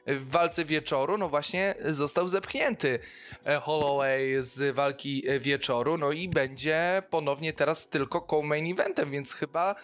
[0.05, 2.99] w walce wieczoru, no właśnie został zepchnięty
[3.45, 9.33] e, Holloway z walki e, wieczoru, no i będzie ponownie teraz tylko co-main eventem, więc
[9.33, 9.75] chyba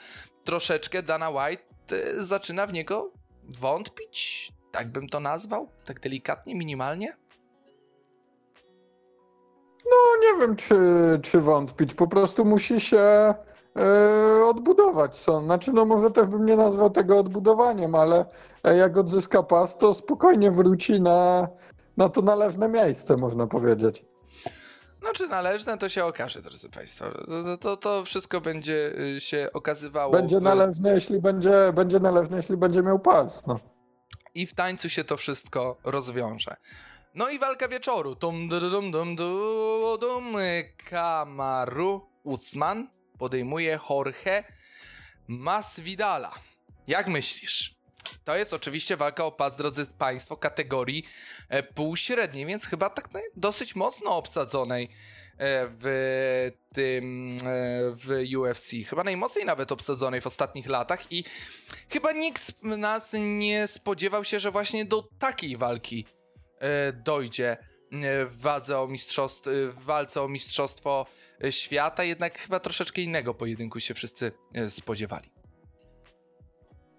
[0.43, 3.11] troszeczkę Dana White e, zaczyna w niego
[3.59, 7.13] wątpić, tak bym to nazwał, tak delikatnie, minimalnie.
[9.85, 10.75] No nie wiem, czy,
[11.21, 13.33] czy wątpić, po prostu musi się
[14.45, 15.43] odbudować są.
[15.43, 18.25] Znaczy, no może też bym nie nazwał tego odbudowaniem, ale
[18.63, 21.47] jak odzyska pas, to spokojnie wróci na,
[21.97, 24.05] na to należne miejsce, można powiedzieć.
[25.03, 27.05] No, czy należne, to się okaże, drodzy Państwo.
[27.45, 30.11] To, to, to wszystko będzie y, się okazywało.
[30.13, 30.41] Będzie w...
[30.41, 33.47] należne, jeśli będzie, będzie należne, jeśli będzie miał pas.
[33.47, 33.59] No.
[34.35, 36.55] I w tańcu się to wszystko rozwiąże.
[37.15, 38.15] No i walka wieczoru.
[38.15, 40.35] Dum, dum, dum, dum, dum, dum,
[40.89, 42.87] Kamaru Usman
[43.21, 44.43] podejmuje Jorge
[45.27, 46.31] Masvidala.
[46.87, 47.75] Jak myślisz?
[48.23, 51.05] To jest oczywiście walka o pas, drodzy Państwo, kategorii
[51.49, 54.89] e, półśredniej, więc chyba tak dosyć mocno obsadzonej e,
[55.69, 57.45] w tym e,
[57.95, 58.71] w UFC.
[58.89, 61.23] Chyba najmocniej nawet obsadzonej w ostatnich latach i
[61.89, 66.05] chyba nikt z nas nie spodziewał się, że właśnie do takiej walki
[66.93, 67.57] dojdzie
[68.25, 71.05] w, wadze o mistrzostw, w walce o mistrzostwo
[71.49, 75.31] świata, jednak chyba troszeczkę innego pojedynku się wszyscy e, spodziewali.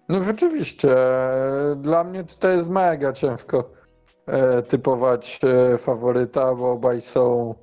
[0.09, 0.95] No rzeczywiście,
[1.75, 3.71] dla mnie to jest mega ciężko
[4.25, 7.55] e, typować e, faworyta, bo obaj są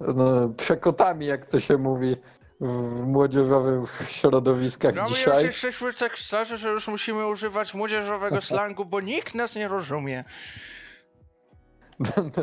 [0.00, 2.16] no, przekotami, jak to się mówi
[2.60, 5.26] w młodzieżowych środowiskach no, dzisiaj.
[5.26, 9.54] No my już jesteśmy tak starzy, że już musimy używać młodzieżowego slangu, bo nikt nas
[9.54, 10.24] nie rozumie.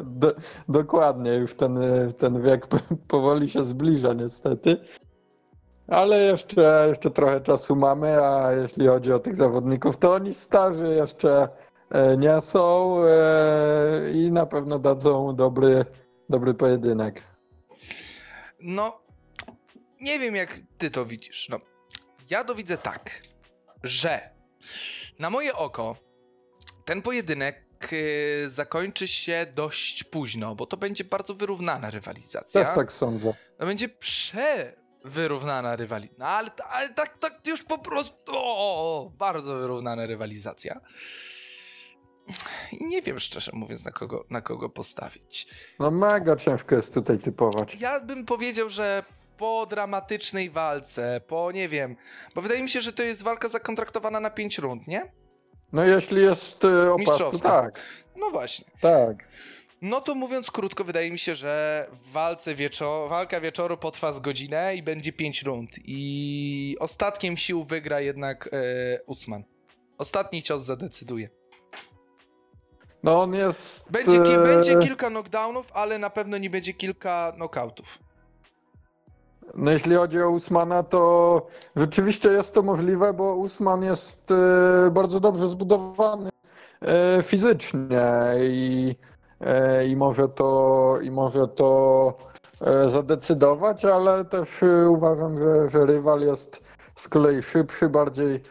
[0.03, 0.33] Do,
[0.69, 1.79] dokładnie, już ten,
[2.17, 2.67] ten wiek
[3.07, 4.77] powoli się zbliża niestety.
[5.87, 10.95] Ale jeszcze, jeszcze trochę czasu mamy, a jeśli chodzi o tych zawodników, to oni starzy
[10.95, 11.49] jeszcze
[11.89, 15.85] e, nie są e, i na pewno dadzą dobry,
[16.29, 17.23] dobry pojedynek.
[18.61, 18.99] No,
[20.01, 21.49] nie wiem jak ty to widzisz.
[21.49, 21.59] No,
[22.29, 23.21] ja to widzę tak,
[23.83, 24.19] że
[25.19, 25.95] na moje oko
[26.85, 32.65] ten pojedynek Y, zakończy się dość późno, bo to będzie bardzo wyrównana rywalizacja.
[32.65, 33.33] Też tak sądzę.
[33.57, 36.19] To będzie przewyrównana rywalizacja.
[36.19, 40.81] No, ale, ale tak, tak już po prostu o, bardzo wyrównana rywalizacja.
[42.71, 45.47] I nie wiem szczerze mówiąc, na kogo, na kogo postawić.
[45.79, 47.75] No mega ciężko jest tutaj typować.
[47.79, 49.03] Ja bym powiedział, że
[49.37, 51.95] po dramatycznej walce, po nie wiem,
[52.35, 55.11] bo wydaje mi się, że to jest walka zakontraktowana na 5 rund, nie?
[55.73, 57.81] No jeśli jest y, opas, tak.
[58.15, 58.65] No właśnie.
[58.81, 59.27] Tak.
[59.81, 64.19] No to mówiąc krótko, wydaje mi się, że w walce wieczo walka wieczoru potrwa z
[64.19, 65.71] godzinę i będzie pięć rund.
[65.85, 68.57] I ostatkiem sił wygra jednak e,
[69.05, 69.43] Usman.
[69.97, 71.29] Ostatni cios zadecyduje.
[73.03, 73.83] No on jest...
[73.91, 77.99] Będzie, ki będzie kilka knockdownów, ale na pewno nie będzie kilka knockoutów.
[79.55, 85.19] No jeśli chodzi o Usmana, to rzeczywiście jest to możliwe, bo Usman jest e, bardzo
[85.19, 86.29] dobrze zbudowany
[86.81, 88.01] e, fizycznie
[88.39, 88.95] i
[89.41, 92.13] e, i może to, i może to
[92.87, 94.49] zadecydować, ale też
[94.89, 96.63] uważam, że, że rywal jest
[96.95, 98.43] z kolei szybszy, bardziej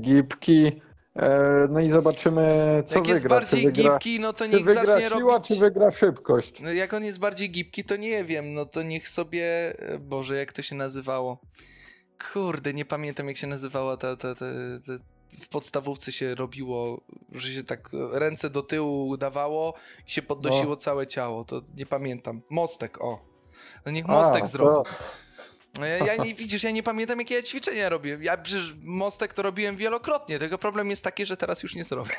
[0.00, 0.82] gibki.
[1.20, 2.42] E, No i zobaczymy,
[2.86, 3.14] co Jak wygra.
[3.14, 5.48] jest bardziej czy wygra, gibki, no to niech wygra zacznie siła, robić...
[5.48, 6.60] czy wygra szybkość.
[6.60, 9.74] No jak on jest bardziej gibki, to nie wiem, no to niech sobie...
[9.78, 11.38] e, Boże, jak to się nazywało?
[12.32, 14.44] Kurde, nie pamiętam jak się nazywała ta, ta, ta,
[14.86, 14.92] ta...
[15.42, 17.00] W podstawówce się robiło,
[17.32, 19.74] że się tak ręce do tyłu dawało
[20.06, 20.76] i się podnosiło No.
[20.76, 21.44] całe ciało.
[21.44, 22.42] To nie pamiętam.
[22.50, 23.20] Mostek, o.
[23.86, 24.90] No niech A, mostek to- zrobi.
[24.90, 24.96] Ja,
[26.06, 28.18] ja nie widzisz, ja nie pamiętam jakie ja ćwiczenia robię.
[28.20, 30.38] Ja przecież mostek to robiłem wielokrotnie.
[30.38, 32.14] Tylko problem jest taki, że teraz już nie zrobię.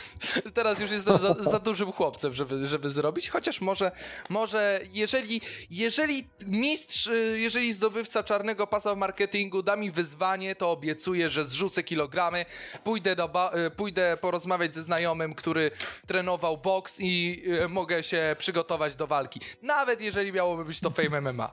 [0.54, 3.28] teraz już jestem za, za dużym chłopcem, żeby, żeby zrobić.
[3.28, 3.92] Chociaż może,
[4.28, 5.40] może jeżeli,
[5.70, 11.82] jeżeli mistrz, jeżeli zdobywca czarnego pasa w marketingu da mi wyzwanie, to obiecuję, że zrzucę
[11.82, 12.46] kilogramy,
[12.84, 15.70] pójdę, do y, pójdę porozmawiać ze znajomym, który
[16.06, 19.40] trenował boks i y, mogę się przygotować do walki.
[19.62, 21.52] Nawet jeżeli miałoby być to Fame MMA.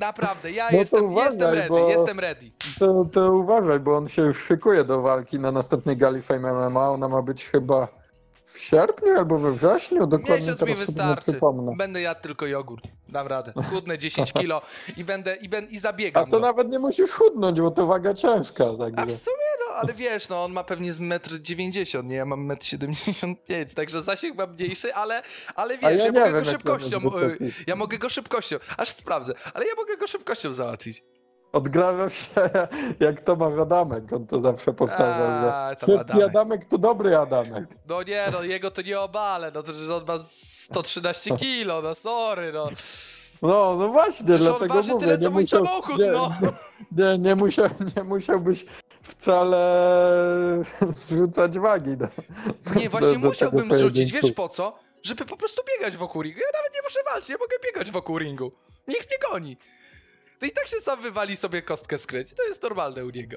[0.00, 2.50] Naprawdę, ja No jestem, uważaj, jestem ready, bo- jestem ready.
[2.78, 6.90] To, to uważaj, bo on się już szykuje do walki na następnej gali Fame MMA.
[6.90, 7.88] Ona ma być chyba
[8.52, 10.06] w sierpniu albo we wrześniu.
[10.06, 11.40] Dokładnie Miesiąc mi wystarczy.
[11.76, 12.84] Będę jadł tylko jogurt.
[13.08, 13.52] Dam radę.
[13.62, 14.62] Schudnę 10 kilo
[14.96, 16.24] i będę i, ben, i A zabiegam.
[16.24, 16.46] to go.
[16.46, 18.64] nawet nie musisz chudnąć, bo to waga ciężka.
[18.64, 19.06] A Także.
[19.16, 19.36] w sumie,
[19.68, 22.16] no, ale wiesz, no, on ma pewnie z 1,90 m, nie?
[22.16, 25.22] Ja mam 1,75 m, także zasięg ma mniejszy, ale,
[25.54, 28.88] ale A wiesz, ja ja, mogę wiem, go szybkością, y, ja mogę go szybkością, aż
[28.88, 31.02] sprawdzę, ale ja mogę go szybkością załatwić.
[31.52, 32.50] Odgrażasz się
[33.06, 34.12] jak Tomasz Adamek.
[34.12, 36.24] On to zawsze powtarzał, że Adamek.
[36.28, 37.64] Adamek to dobry Adamek.
[37.88, 41.94] No nie, no, jego to nie obalę, no, to że on ma 113 kilo, no,
[41.94, 42.68] sorry, no.
[43.42, 46.06] No, no właśnie, Przecież on dlatego waży mówię, tyle, nie, co mój musiał, samochód, nie,
[46.12, 46.30] no.
[46.92, 48.64] nie, nie, musiał, nie musiałbyś
[49.02, 49.60] wcale
[50.96, 51.96] zrzucać wagi.
[51.96, 52.06] Do,
[52.76, 54.78] Nie, właśnie do- do musiałbym zrzucić, wiesz po co?
[55.02, 56.38] Żeby po prostu biegać wokół ringu.
[56.40, 58.52] Ja nawet nie muszę walczyć, ja mogę biegać wokół ringu.
[58.88, 59.56] Niech mnie goni.
[60.40, 62.34] To i tak się sam wywali sobie kostkę skręć.
[62.34, 63.36] To jest normalne u niego.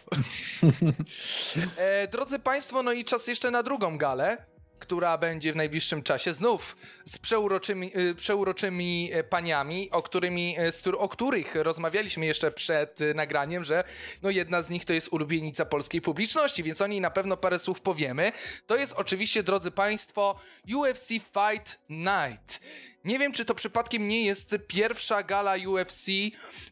[1.77, 4.37] e, drodzy Państwo, no i czas jeszcze na drugą galę,
[4.83, 10.55] która będzie w najbliższym czasie znów z przeuroczymi, e, przeuroczymi e, paniami, o, którymi,
[10.85, 13.83] e, o których rozmawialiśmy jeszcze przed e, nagraniem, że
[14.21, 17.59] no jedna z nich to jest ulubienica polskiej publiczności, więc o niej na pewno parę
[17.59, 18.31] słów powiemy.
[18.67, 20.39] To jest oczywiście, drodzy Państwo,
[20.75, 22.59] UFC Fight Night.
[23.03, 26.05] Nie wiem, czy to przypadkiem nie jest pierwsza gala UFC,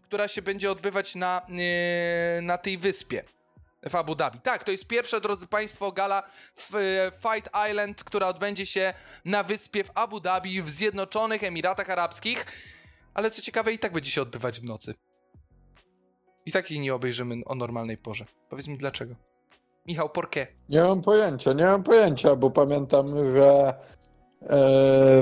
[0.03, 1.41] która się będzie odbywać na,
[2.41, 3.23] na tej wyspie
[3.89, 4.39] w Abu Dhabi.
[4.39, 6.23] Tak, to jest pierwsza, drodzy Państwo, gala
[6.55, 8.93] w e, Fight Island, która odbędzie się
[9.25, 12.45] na wyspie w Abu Dhabi w Zjednoczonych Emiratach Arabskich.
[13.13, 14.93] Ale co ciekawe, i tak będzie się odbywać w nocy.
[16.45, 18.25] I tak jej nie obejrzymy o normalnej porze.
[18.49, 19.15] Powiedz mi dlaczego.
[19.87, 20.45] Michał, porqué?
[20.69, 23.73] Nie mam pojęcia, nie mam pojęcia, bo pamiętam, że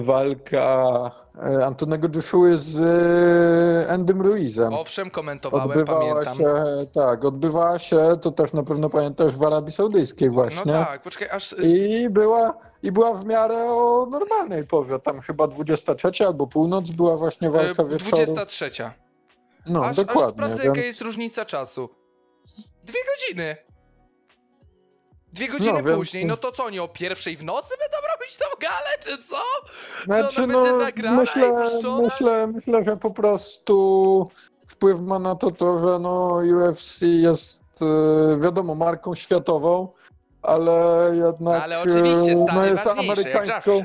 [0.01, 6.37] walka e, Antonego Joshua z e, Endym Ruizem Owszem, komentowałem, odbywała pamiętam.
[6.37, 6.53] się,
[6.93, 10.71] tak, odbywała się, to też na pewno pamiętasz, w Arabii Saudyjskiej właśnie.
[10.71, 11.55] No tak, poczekaj, aż...
[11.63, 12.53] I była,
[12.83, 17.83] I była w miarę o normalnej porze, tam chyba 23 albo północ była właśnie walka
[17.83, 17.97] e, wieczoru.
[17.97, 18.71] 23.
[19.65, 20.23] No, aż, dokładnie.
[20.23, 21.89] aż sprawdzę, więc- jaka jest różnica czasu.
[22.83, 23.68] Dwie godziny.
[25.33, 26.25] Dwie godziny No, więc- później.
[26.25, 29.37] No to co, oni o pierwszej w nocy będą robić tą galę, czy co?
[30.05, 31.53] Znaczy, Czy ona będzie nagrana myślę,
[32.01, 34.29] myślę, myślę, że po prostu
[34.67, 39.87] wpływ ma na to to, że no UFC jest e, wiadomo marką światową,
[40.41, 43.83] ale jednak Ale oczywiście, e, no jest amerykańską,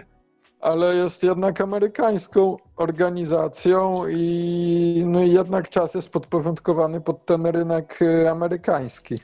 [0.60, 7.98] ale jest jednak amerykańską organizacją i no i jednak czas jest podporządkowany pod ten rynek
[8.02, 9.18] e, amerykański.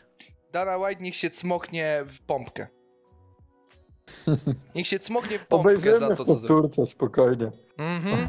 [0.53, 2.66] Dana White niech się cmoknie w pompkę.
[4.74, 6.86] Niech się cmoknie w pompkę za Obejrzymy to, w co zrobił.
[6.86, 7.51] spokojnie.
[7.78, 8.28] Mhm.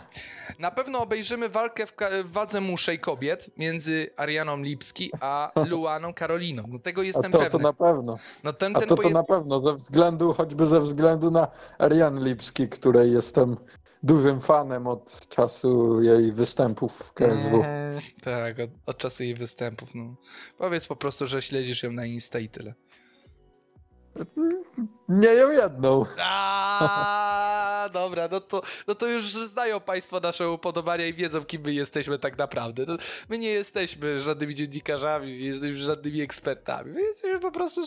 [0.59, 1.93] Na pewno obejrzymy walkę w,
[2.23, 6.63] w wadze muszej kobiet między Arianą Lipski a Luaną Karoliną.
[6.67, 7.63] No tego A jestem to, to pewny.
[7.63, 8.17] na pewno.
[8.43, 11.47] No ten, A ten to, to poje- na pewno, ze względu, choćby ze względu na
[11.79, 13.57] Ariane Lipski, której jestem
[14.03, 17.55] dużym fanem od czasu jej występów w KSW.
[17.55, 19.95] Mhm, tak, od, od czasu jej występów.
[19.95, 20.15] No.
[20.57, 22.73] Powiedz po prostu, że śledzisz ją na Insta i tyle.
[25.09, 26.05] Nie ją jedną.
[26.19, 31.73] A, dobra, no to, no to już znają Państwo nasze upodobania i wiedzą, kim my
[31.73, 32.83] jesteśmy tak naprawdę.
[32.87, 32.97] No,
[33.29, 36.91] my nie jesteśmy żadnymi dziennikarzami, nie jesteśmy żadnymi ekspertami.
[36.91, 37.85] My jesteśmy po prostu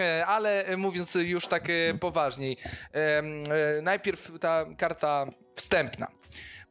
[0.00, 2.56] e, Ale mówiąc już tak e, poważniej,
[2.92, 3.22] e,
[3.82, 6.06] najpierw ta karta wstępna.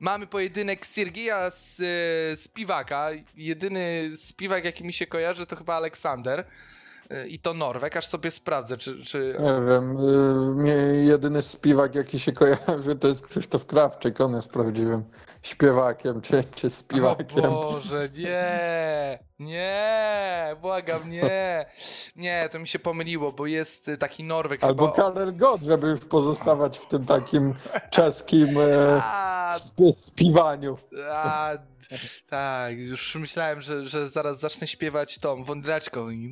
[0.02, 3.10] Mamy pojedynek Siergieja z, e, Spiwaka.
[3.38, 6.46] Jedyny Spiwak, jaki mi się kojarzy, to chyba Aleksander.
[7.28, 9.06] I to Norweg, aż sobie sprawdzę, czy...
[9.06, 9.36] czy...
[9.40, 9.98] Nie wiem,
[10.68, 15.04] y, jedyny śpiewak jaki się kojarzy to jest Krzysztof Krawczyk, on jest prawdziwym
[15.42, 17.42] śpiewakiem czy, czy O śpiewakiem.
[17.42, 21.66] Boże, nie, nie, błagam, nie.
[22.16, 25.04] Nie, to mi się pomyliło, bo jest taki Norweg Albo chyba...
[25.04, 27.54] Karel Gott, żeby już pozostawać w tym takim
[27.90, 29.02] czeskim e,
[29.52, 30.78] A, sp- spiwaniu.
[31.12, 31.52] a,
[32.30, 36.30] tak, już myślałem, że, że zaraz zacznę śpiewać tą wądraczką i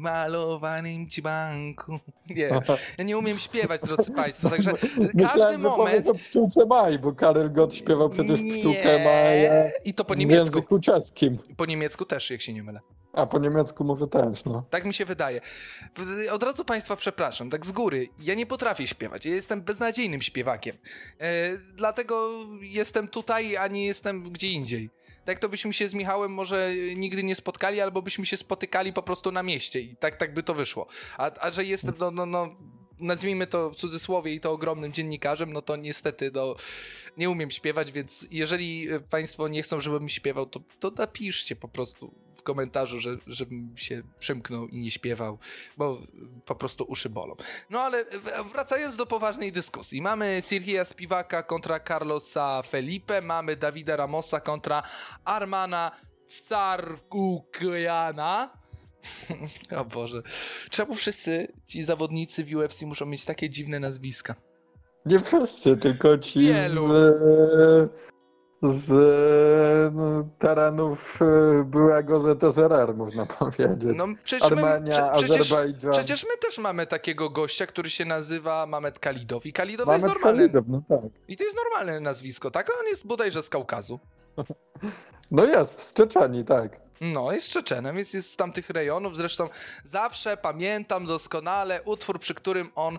[0.70, 1.99] malowanym ci banku.
[2.36, 2.49] Nie,
[2.97, 6.05] ja nie umiem śpiewać, drodzy Państwo, także każdy Myślałem, moment...
[6.05, 10.55] to pszczółce Maj, bo Karel Gott śpiewał przecież pszczółkę Maję I to po w niemiecku.
[10.57, 11.38] języku czeskim.
[11.57, 12.80] Po niemiecku też, jak się nie mylę.
[13.13, 14.63] A po niemiecku może też, no.
[14.70, 15.41] Tak mi się wydaje.
[15.97, 18.07] W- Od razu Państwa przepraszam, tak z góry.
[18.20, 19.26] Ja nie potrafię śpiewać.
[19.26, 20.78] Ja jestem beznadziejnym śpiewakiem.
[21.20, 22.30] E, dlatego
[22.61, 24.89] jestem tutaj, a nie jestem gdzie indziej.
[25.30, 29.03] Tak to byśmy się z Michałem może nigdy nie spotkali, albo byśmy się spotykali po
[29.03, 30.88] prostu na mieście i tak, tak by to wyszło.
[31.17, 32.55] A, a że jestem, no, no, no,
[33.00, 36.56] nazwijmy to w cudzysłowie i to ogromnym dziennikarzem, no to niestety no,
[37.18, 41.68] nie umiem śpiewać, więc jeżeli e, Państwo nie chcą, żebym śpiewał, to, to napiszcie po
[41.68, 45.39] prostu w komentarzu, że, żebym się przymknął i nie śpiewał,
[45.78, 46.00] bo
[46.45, 47.36] po prostu uszy bolą.
[47.70, 50.02] No ale w- wracając do poważnej dyskusji.
[50.02, 54.84] Mamy Sirhia Spivaka kontra Carlosa Felipe, mamy Dawida Ramosa kontra
[55.26, 55.91] Armana
[57.10, 58.59] Tsarkukjana.
[59.82, 60.22] o Boże.
[60.70, 64.36] Czemu wszyscy ci zawodnicy w UFC muszą mieć takie dziwne nazwiska?
[65.06, 66.88] Nie wszyscy, tylko ci Wielu.
[66.88, 67.91] z,
[68.62, 68.91] z
[69.95, 73.91] no, terenów e, byłego ZSRR, można powiedzieć.
[73.95, 75.54] No przecież my, Armenia, prze, przecież,
[75.91, 80.14] przecież my też mamy takiego gościa, który się nazywa Mamet Kalidow i Kalidow Mamy jest
[80.14, 80.38] normalny.
[80.38, 81.12] Khalidow, no tak.
[81.28, 82.70] I to jest normalne nazwisko, tak?
[82.70, 84.00] A on jest bodajże z Kaukazu.
[85.32, 86.89] No jest, z Czeczeni, tak.
[87.02, 89.18] No, jest Czeczenem, więc jest z tamtych rejonów.
[89.18, 89.50] Zresztą
[89.84, 92.97] zawsze pamiętam doskonale utwór, przy którym on,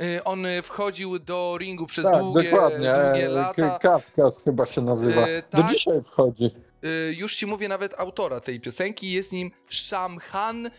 [0.00, 2.92] y, on y, wchodził do ringu przez Tak, długie, dokładnie.
[3.04, 3.78] długie lata.
[3.78, 5.26] Kawkas chyba się nazywa.
[5.50, 5.70] Do tak.
[5.70, 6.50] dzisiaj wchodzi.
[6.84, 9.12] Y, już ci mówię nawet autora tej piosenki.
[9.12, 10.70] Jest nim Shamhan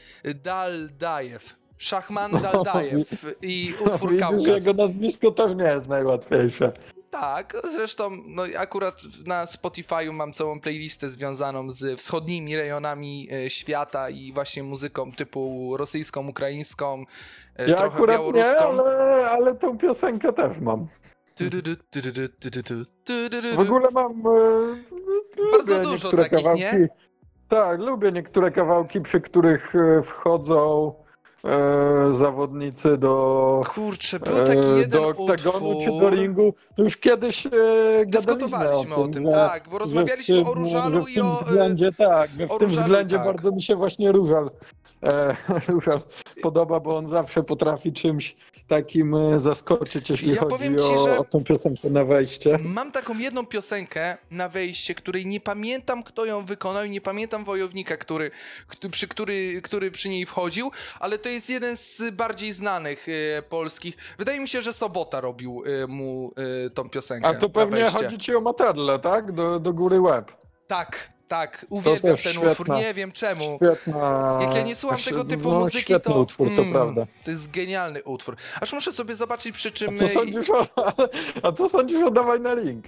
[0.44, 1.56] Daldajew.
[1.78, 4.46] Szachman Daldajew i utwór Widzisz, Kaukaz.
[4.46, 6.72] jego nazwisko też nie jest najłatwiejsze.
[7.12, 14.10] Tak, zresztą no, akurat na Spotify'u mam całą playlistę związaną z wschodnimi rejonami e, świata
[14.10, 17.04] i właśnie muzyką typu rosyjską, ukraińską,
[17.56, 18.84] e, Ja trochę akurat nie, białoruską.
[18.84, 20.88] ale, ale tą piosenkę też mam.
[23.56, 24.12] W ogóle mam.
[24.12, 26.62] E, Bardzo dużo takich, kawałki.
[26.62, 26.90] nie?
[27.48, 30.94] Tak, lubię niektóre kawałki, przy których e, wchodzą
[31.48, 33.62] e, zawodnicy do.
[33.76, 36.54] Kurczę, był taki e, jeden do oktagonu czy do ringu.
[36.76, 37.50] To już kiedyś e,
[38.08, 41.46] Dyskutowaliśmy o tym, że- tak, bo rozmawialiśmy w o tym- Różalu i tym o, e,
[41.46, 43.26] Względzie, tak, w o tym względzie tak.
[43.26, 44.50] bardzo mi się właśnie Różal,
[45.04, 45.36] e,
[45.74, 46.02] Różal
[46.42, 48.36] podoba, bo on zawsze potrafi czymś
[48.68, 52.60] takim e, zaskoczyć, jeśli Ja chodzi ci, o, o tą piosenkę na wejście.
[52.64, 57.46] Mam taką jedną piosenkę na wejście, której nie pamiętam, kto ją wykonał i nie pamiętam
[57.46, 58.32] wojownika, który,
[58.92, 63.98] przy, który, który przy niej wchodził, ale to jest jeden z bardziej znanych e, polskich.
[64.18, 66.32] Wydaje mi się, że Sobota robił e, mu
[66.66, 69.32] e, tą piosenkę A to pewnie chodzi ci o Materle, tak?
[69.32, 70.32] Do, do góry łeb.
[70.68, 72.52] Tak, tak, uwielbiam ten świetna.
[72.52, 73.56] utwór, nie wiem czemu.
[73.56, 74.40] Świetna.
[74.42, 76.20] Jak ja nie słucham znaczy, tego typu no, muzyki, to.
[76.20, 77.08] utwór, to mm, prawda.
[77.24, 78.36] To jest genialny utwór.
[78.62, 79.96] Aż muszę sobie zobaczyć przy czym.
[79.96, 80.68] A co sądzisz o,
[81.44, 82.86] a co sądzisz o dawaj na link?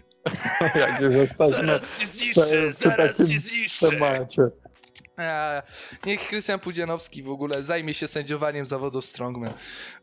[1.49, 3.89] Zaraz cię zniszczę, zaraz cię zniszczę.
[3.89, 4.49] temacie.
[5.19, 5.61] Eee,
[6.05, 9.53] niech Krystian Pudzianowski w ogóle zajmie się sędziowaniem zawodów Strongman,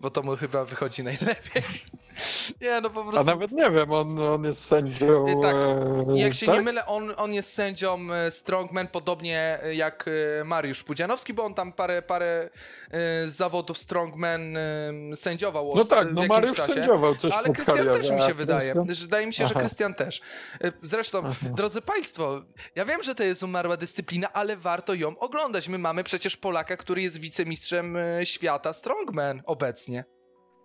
[0.00, 1.62] bo to mu chyba wychodzi najlepiej.
[2.60, 3.24] Nie, no po A prostu.
[3.24, 5.26] nawet nie wiem, on, on jest sędzią.
[5.28, 5.54] E, tak.
[5.56, 6.54] e, Jak się tak?
[6.54, 10.04] nie mylę, on, on jest sędzią e, Strongman, podobnie jak
[10.44, 12.50] Mariusz Pudzianowski, bo on tam parę, parę
[13.26, 14.56] zawodów Strongman
[15.14, 16.72] sędziował No tak, no Mariusz czasie.
[16.72, 18.74] sędziował coś Ale Krystian też mi a się wydaje.
[19.00, 19.60] Wydaje mi się, że Aha.
[19.60, 20.20] Krystian też.
[20.82, 22.42] Zresztą, drodzy Państwo,
[22.74, 25.68] ja wiem, że to jest umarła dyscyplina, ale warto ją oglądać.
[25.68, 30.04] My mamy przecież Polaka, który jest wicemistrzem e, świata Strongman obecnie.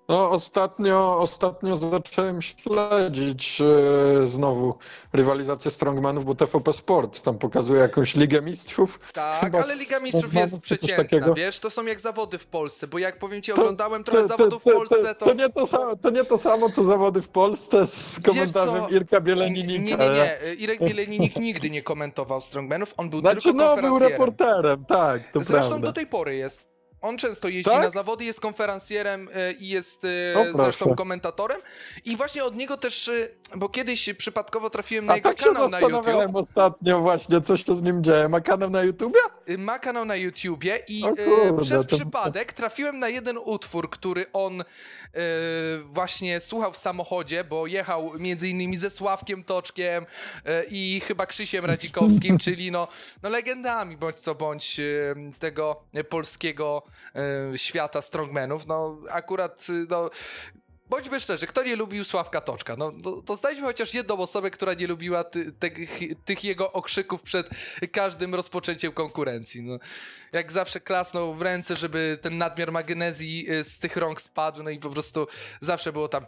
[0.10, 4.76] No ostatnio, ostatnio zacząłem śledzić e, znowu
[5.14, 8.99] rywalizację strongmanów, bo TVP Sport tam pokazuje jakąś Ligę Mistrzów.
[9.14, 11.34] Tak, Chyba ale Liga Mistrzów jest coś przeciętna, takiego.
[11.34, 11.60] wiesz?
[11.60, 15.16] To są jak zawody w Polsce, bo jak powiem ci, oglądałem trochę zawodów w Polsce,
[15.16, 15.26] to...
[15.26, 18.89] To nie to, samo, to nie to samo, co zawody w Polsce z komentarzem co?
[18.89, 19.97] Irka Nie, Bieleninika.
[20.04, 20.54] nie, nie, nie.
[20.54, 24.12] Irek Bieleninik nigdy nie komentował Strongmanów, on był Znaczy, tylko no, był konferencjerem.
[24.12, 25.88] reporterem, tak, to Zresztą prawda.
[25.88, 26.70] do tej pory jest.
[27.02, 27.84] On często jeździ Tak?
[27.84, 30.08] na zawody, jest konferencjerem e, i jest e,
[30.39, 31.62] O, zresztą komentatorem.
[32.06, 35.70] I właśnie od niego też, e, bo kiedyś przypadkowo trafiłem na A jego tak kanał
[35.70, 36.36] na YouTube.
[36.36, 38.30] ostatnio właśnie, co się z nim dzieje.
[38.30, 39.20] Ma kanał na YouTubie?
[39.49, 44.26] Y, Ma kanał na YouTubie i kurde, przez to- przypadek trafiłem na jeden utwór, który
[44.34, 44.64] on
[45.86, 50.06] właśnie słuchał w samochodzie, bo jechał między innymi ze Sławkiem Toczkiem
[50.72, 52.88] i chyba Krzysiem Radzikowskim, czyli no,
[53.24, 54.82] no legendami bądź co bądź
[55.39, 56.84] tego polskiego
[57.15, 58.67] e, świata strongmanów.
[58.67, 60.09] No akurat y, no
[60.91, 62.75] Bądźmy szczerzy, kto nie lubił Sławka Toczka?
[62.77, 67.21] No, to, to znajdźmy chociaż jedną osobę, która nie lubiła ty, tych, tych jego okrzyków
[67.21, 67.49] przed
[67.91, 69.63] każdym rozpoczęciem konkurencji.
[69.63, 69.77] No,
[70.31, 74.69] jak zawsze klasnął w ręce, żeby ten nadmiar magnezji y, z tych rąk spadł, no
[74.69, 75.27] i po prostu
[75.61, 76.25] zawsze było tam...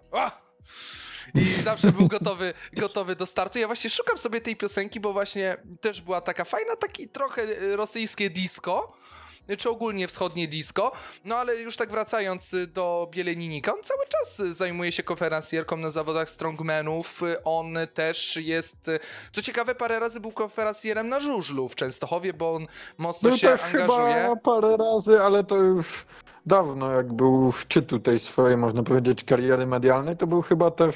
[1.35, 3.59] I zawsze był gotowy, gotowy do startu.
[3.59, 7.41] Ja właśnie szukam sobie tej piosenki, bo właśnie też była taka fajna, taki trochę
[7.75, 8.93] rosyjskie disco
[9.57, 10.91] czy ogólnie wschodnie disco.
[11.25, 15.77] No ale już tak wracając y, do Bieleninika, on cały czas y, zajmuje się konferencjerką
[15.77, 17.23] na zawodach strongmanów.
[17.23, 18.91] Y, On też jest,
[19.31, 22.67] co ciekawe, parę razy był konferencjerem na żużlu w Częstochowie, bo on
[22.97, 24.13] mocno Był się też angażuje.
[24.13, 26.05] chyba parę razy, ale to już
[26.45, 30.95] dawno, jak był w szczytu tej swojej, można powiedzieć, kariery medialnej, to był chyba też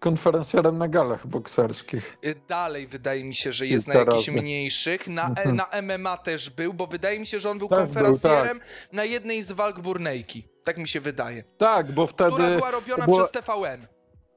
[0.00, 2.16] konferencjerem na galach bokserskich.
[2.24, 5.08] Y, Dalej wydaje mi się, że jest na jakichś mniejszych.
[5.08, 5.56] Na, e, Mhm.
[5.56, 8.60] na MMA też był, bo wydaje mi się, że on był Też był, konferencjerem
[8.92, 10.48] na jednej z walk Burnejki.
[10.64, 11.44] Tak mi się wydaje.
[11.58, 12.30] Tak, bo wtedy...
[12.30, 13.86] Która była robiona przez TVN.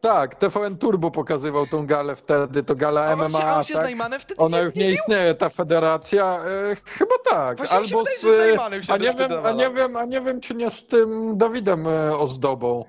[0.02, 3.64] Tak, TVN Turbo pokazywał tą galę wtedy, to gala A on MMA, się, a on
[3.64, 3.86] się z tak?
[3.86, 6.40] Najmanem wtedy Ona nie, już nie nie istnieje, ta federacja.
[6.72, 7.58] E, chyba tak.
[7.58, 10.22] Właśnie Albo wydaje, z, z Najmanem się a nie, wiem, a nie wiem, a nie
[10.22, 12.86] wiem, czy nie z tym Dawidem e, Ozdobą.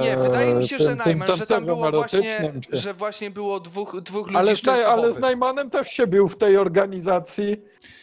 [0.00, 2.94] Nie, E, wydaje mi się, że tym- tym Najman, że tam było właśnie, czy- że
[2.94, 5.18] właśnie było dwóch, dwóch ludzi Ale z ale z.
[5.18, 7.56] Najmanem też się był w tej organizacji,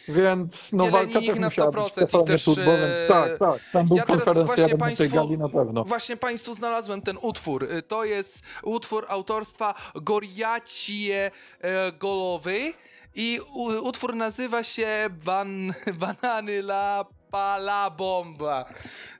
[0.08, 3.60] więc no walka Wielenik też na musiała być 100% i też, e, więc tak, tak,
[3.72, 5.84] tam był ja teraz właśnie państwu- na pewno.
[5.84, 7.62] Właśnie Państwu znalazłem ten utwór.
[7.64, 12.72] Y, To jest utwór autorstwa Goriacie e, Golowy
[13.14, 13.40] i
[13.82, 14.88] utwór nazywa się
[15.24, 17.04] Ban, Banany la
[17.34, 18.64] Pala Bomba.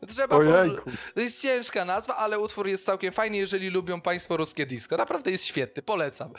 [0.09, 0.45] Trzeba po.
[1.15, 4.97] To jest ciężka nazwa, ale utwór jest całkiem fajny, jeżeli lubią Państwo ruskie disco.
[4.97, 6.31] Naprawdę jest świetny, polecam.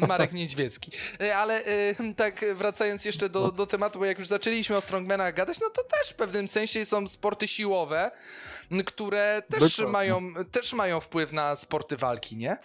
[0.00, 0.90] E, Marek Niedźwiecki.
[1.20, 5.34] E, Ale e, tak wracając jeszcze do, do tematu, bo jak już zaczęliśmy o strongmanach
[5.34, 8.10] gadać, no to też w pewnym sensie są sporty siłowe,
[8.86, 9.92] które też Dokładnie.
[9.92, 12.56] mają, też mają wpływ na sporty walki, nie?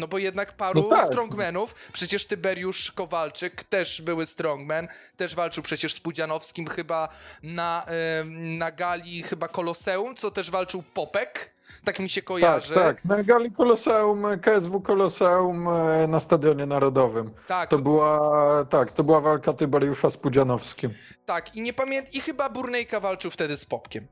[0.00, 1.06] No bo jednak paru No tak.
[1.06, 7.08] strongmanów, przecież Tyberiusz Kowalczyk też były strongman, też walczył przecież z Pudzianowskim chyba
[7.42, 7.86] na,
[8.58, 12.74] na gali chyba Koloseum, co też walczył Popek, tak mi się Tak, kojarzy.
[12.74, 17.30] tak, na gali Koloseum, KSW Koloseum e, na Stadionie Narodowym.
[17.46, 20.90] tak, To była, tak, to była walka Tyberiusza z Pudzianowskim.
[21.26, 21.56] tak.
[21.56, 24.06] I nie pamiętam, i chyba Burnejka walczył wtedy z Popkiem.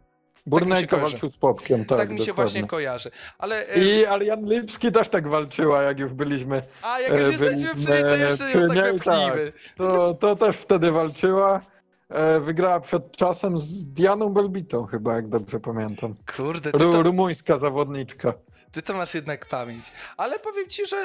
[0.46, 1.10] Burnejka kojarzy.
[1.12, 2.52] walczył z Popkiem, tak, Tak, mi się dokładnie.
[2.52, 3.10] właśnie kojarzy.
[3.38, 3.64] Ale...
[3.76, 6.62] I Arian Lipski też tak walczyła, jak już byliśmy.
[6.82, 9.52] A jak już e, jesteśmy przy byliśmy niej, to jeszcze ją tak niej, wypchnijmy.
[9.76, 11.60] To, to też wtedy walczyła.
[12.08, 16.14] E, Wygrała przed czasem z Dianą Belbitą chyba, jak dobrze pamiętam.
[16.36, 18.34] Kurde, ty Ru, to, rumuńska zawodniczka.
[18.72, 19.92] ty to masz jednak pamięć.
[20.16, 20.96] Ale powiem ci, że...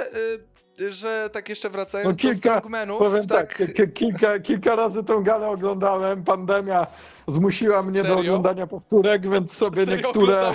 [0.89, 5.03] że tak jeszcze wracając No do kilka, strongmanów, powiem tak, tak, ki- kilka, kilka razy
[5.03, 6.87] tą galę oglądałem, pandemia
[7.27, 8.15] zmusiła mnie Serio?
[8.15, 10.53] do oglądania powtórek, więc sobie serio niektóre,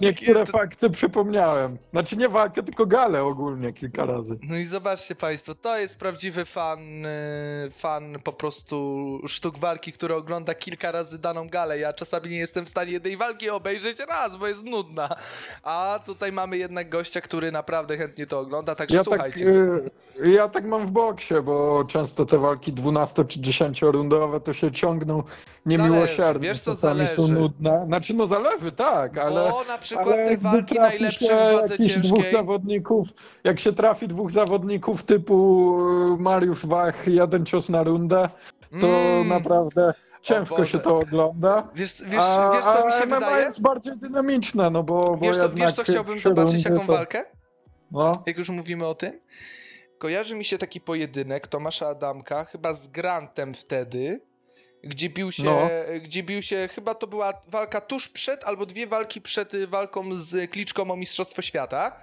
[0.00, 1.76] niektóre kiedy- fakty przypomniałem.
[1.92, 4.38] Znaczy nie walkę, tylko galę ogólnie kilka razy.
[4.42, 7.10] No i zobaczcie państwo, to jest prawdziwy fan, y,
[7.76, 8.76] fan po prostu
[9.28, 11.78] sztuk walki, który ogląda kilka razy daną galę.
[11.78, 15.08] Ja czasami nie jestem w stanie jednej walki obejrzeć raz, bo jest nudna.
[15.62, 19.46] A tutaj mamy jednak gościa, który naprawdę chętnie to ogląda, także Ja tak, słuchajcie.
[19.46, 19.65] y,
[20.24, 24.72] ja tak mam w boksie, bo często te walki 12 czy 10 rundowe to się
[24.72, 25.22] ciągną
[25.66, 26.16] niemiłosiernie.
[26.16, 27.32] Zależy, wiesz co, czasami są zależy.
[27.34, 27.84] nudne.
[27.86, 29.50] Znaczy no zależy, tak, ale...
[29.50, 32.32] Bo na przykład ale te walki najlepsze w wadze jakichś dwóch ciężkiej...
[32.32, 33.08] zawodników,
[33.44, 35.76] jak się trafi dwóch zawodników typu
[36.14, 38.28] y, Mariusz Wach, jeden cios na rundę,
[38.80, 39.28] to Mm.
[39.28, 41.68] naprawdę ciężko się to ogląda.
[41.74, 43.44] Wiesz, wiesz, a, wiesz co mi się MMA wydaje?
[43.44, 47.24] jest bardziej dynamiczne, no bo, bo Wiesz co, wiesz co chciałbym zobaczyć, jaką to- walkę?
[47.90, 48.12] No.
[48.26, 49.20] Jak już mówimy o tym?
[49.98, 54.20] Kojarzy mi się taki pojedynek Tomasza Adamka, chyba z Grantem wtedy,
[54.84, 55.68] gdzie bił się, No.
[56.02, 60.50] gdzie bił się, chyba to była walka tuż przed, albo dwie walki przed walką z
[60.50, 61.96] Kliczką o Mistrzostwo Świata.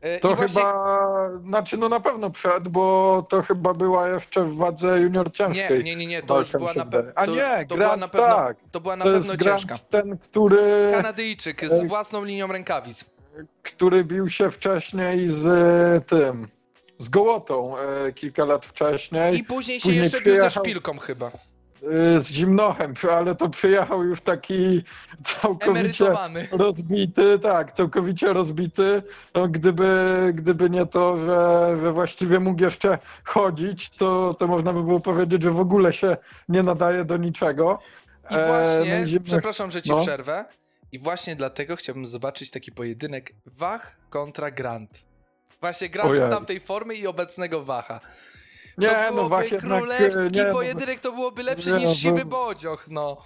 [0.00, 4.44] E, To I właśnie- chyba, znaczy no na pewno przed, bo to chyba była jeszcze
[4.44, 5.84] w wadze junior Nie, ciężkiej.
[5.84, 6.98] nie, nie, nie, to już była na pewno.
[6.98, 7.12] wydaje.
[7.18, 8.56] A to, nie, to była Grant, na pewno, tak.
[8.70, 9.78] to była na to pewno ciężka.
[9.90, 13.04] Ten, który, Kanadyjczyk z własną linią rękawic.
[13.62, 16.48] Który bił się wcześniej z e, tym,
[16.98, 19.38] z Gołotą e, kilka lat wcześniej.
[19.38, 21.26] I później się później jeszcze bił ze szpilką chyba.
[21.28, 24.82] y, z Zimnochem, ale to przyjechał już taki
[25.24, 26.48] całkowicie Emerytowany.
[26.52, 29.02] rozbity, tak, całkowicie rozbity.
[29.34, 29.94] No, gdyby,
[30.34, 35.42] gdyby nie to, że, że właściwie mógł jeszcze chodzić, to, to można by było powiedzieć,
[35.42, 36.16] że w ogóle się
[36.48, 37.78] nie nadaje do niczego.
[38.30, 39.96] I E, właśnie, no i Zimnoch- przepraszam, że ci no.
[40.02, 40.44] przerwę.
[40.92, 44.90] I właśnie dlatego chciałbym zobaczyć taki pojedynek Wach kontra Grant.
[45.60, 46.22] Właśnie Grant Ojej.
[46.22, 48.00] z tamtej formy i obecnego Wacha.
[48.78, 52.24] Nie, to no jednak, królewski nie, no, pojedynek, to byłoby lepsze nie, niż no, siwy
[52.24, 53.16] bo- bodzioch, no.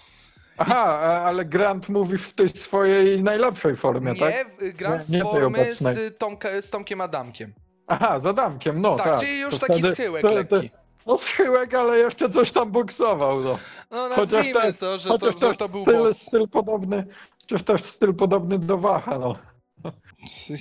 [0.59, 0.85] Aha,
[1.25, 4.35] ale Grant mówisz w tej swojej najlepszej formie, tak?
[4.35, 7.55] Nie, w- Grant Nie- nie z formy z, Tomka, z Tomkiem Adamkiem.
[7.87, 9.21] Aha, za Adamkiem, no Tak, tak.
[9.21, 10.71] czyli już To taki wtedy- schyłek to- lekki.
[11.07, 13.59] No schyłek, ale jeszcze coś tam boksował, no.
[13.91, 16.23] No Chociaż nazwijmy też- to, że to, Chociaż że to był styl, boks.
[16.23, 17.07] styl podobny,
[17.43, 19.37] chociaż też styl podobny do Wacha, no.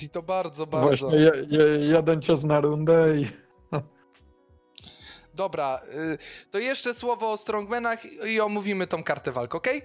[0.04, 0.86] I to bardzo, bardzo.
[0.88, 3.26] Właśnie je, je, jeden cios na rundę i...
[5.34, 5.80] Dobra,
[6.14, 6.18] y,
[6.50, 9.82] to jeszcze słowo o strongmanach i omówimy tą kartę walk, okej?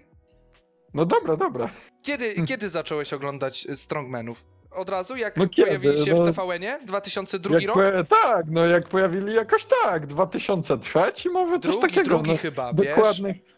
[0.93, 1.69] No dobra, dobra.
[2.03, 2.45] Kiedy, Hmm.
[2.47, 4.45] kiedy zacząłeś oglądać y, strongmanów?
[4.71, 5.67] Od razu, jak No kiedy?
[5.67, 6.79] pojawili się No- w TVN-ie?
[6.85, 7.75] 2002 Jak rok?
[7.77, 12.09] poja- tak, no jak pojawili jakoś tak, 2003 może coś Drugi, takiego.
[12.09, 12.95] drugi no, chyba, wiesz?
[12.95, 13.37] Dokładnych.
[13.49, 13.56] no,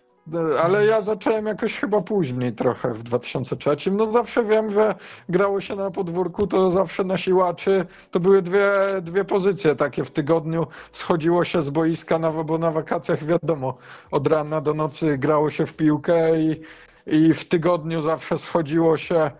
[0.63, 3.91] Ale ja zacząłem jakoś chyba później trochę w 2003.
[3.91, 4.95] No zawsze wiem, że
[5.30, 7.86] grało się na podwórku, to zawsze na siłaczy.
[8.11, 8.71] To były dwie,
[9.01, 10.67] dwie pozycje takie w tygodniu.
[10.91, 13.77] Schodziło się z boiska, na, bo na wakacjach wiadomo,
[14.11, 16.61] od rana do nocy grało się w piłkę i,
[17.07, 19.32] i w tygodniu zawsze schodziło się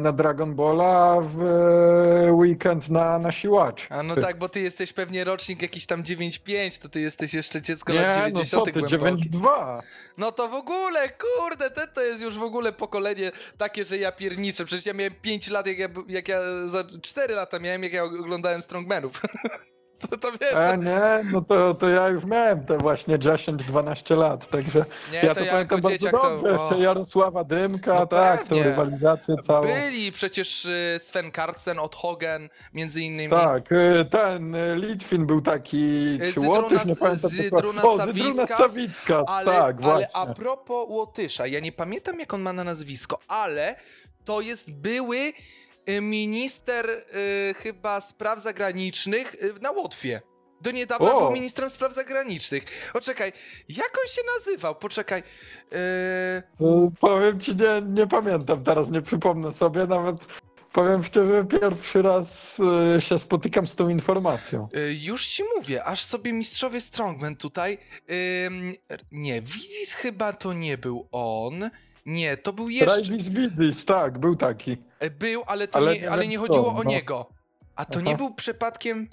[0.00, 3.86] na Dragon Balla, a w e, weekend na, na siłacz.
[3.90, 7.62] A no tak, bo ty jesteś pewnie rocznik jakiś tam 9-5, to ty jesteś jeszcze
[7.62, 9.30] dziecko Nie, lat no 90 co ty, głęboki.
[9.30, 9.80] 9-2.
[10.18, 14.12] No to w ogóle, kurde, ten to jest już w ogóle pokolenie takie, że ja
[14.12, 14.64] pierniczę.
[14.64, 18.04] Przecież ja miałem 5 lat, jak ja, jak ja za 4 lata miałem, jak ja
[18.04, 19.20] oglądałem Strongmanów.
[20.10, 21.00] to, to wiesz, A to, nie,
[21.32, 25.40] no to, to ja już miałem te właśnie 10-12 lat, także Nie, ja to to,
[25.46, 26.78] ja pamiętam bardzo dzieciak to- dobrze, jeszcze o.
[26.78, 28.62] Jarosława Dymka, No tak, pewnie.
[28.64, 29.66] tą rywalizację całą.
[29.66, 33.30] byli przecież y, Sven Karlsen od Hogan, między innymi.
[33.30, 37.30] Tak, y, ten y, Litwin był taki, czy Łotysz, nie pamiętam.
[37.30, 38.72] Zydruna o, Sawickas,
[39.26, 40.08] Ale, tak, właśnie.
[40.16, 43.76] ale a propos Łotysza, ja nie pamiętam jak on ma na nazwisko, ale
[44.24, 45.32] to jest były
[46.02, 50.22] minister y, chyba spraw zagranicznych y, na Łotwie.
[50.60, 51.20] Do niedawna O!
[51.20, 52.90] był ministrem spraw zagranicznych.
[52.94, 53.32] O, czekaj,
[53.68, 54.74] jak on się nazywał?
[54.74, 55.22] Poczekaj.
[55.72, 55.76] y,
[56.60, 60.16] Y, Powiem ci, nie, nie pamiętam teraz, nie przypomnę sobie, nawet
[60.72, 62.56] powiem szczerze, pierwszy raz
[62.96, 64.68] y, się spotykam z tą informacją.
[64.76, 67.78] y, już ci mówię, aż sobie mistrzowie Strongman tutaj.
[68.46, 68.72] Ym,
[69.12, 71.70] nie, Wizis chyba to nie był on.
[72.08, 72.94] Nie, to był jeszcze.
[73.00, 74.76] Rajvis Widzis, tak, był taki.
[74.98, 76.90] E, Był, ale to Ale nie, nie ale wiem nie chodziło o no.
[76.90, 77.26] niego.
[77.76, 78.18] A to nie Aha.
[78.18, 79.08] był przypadkiem.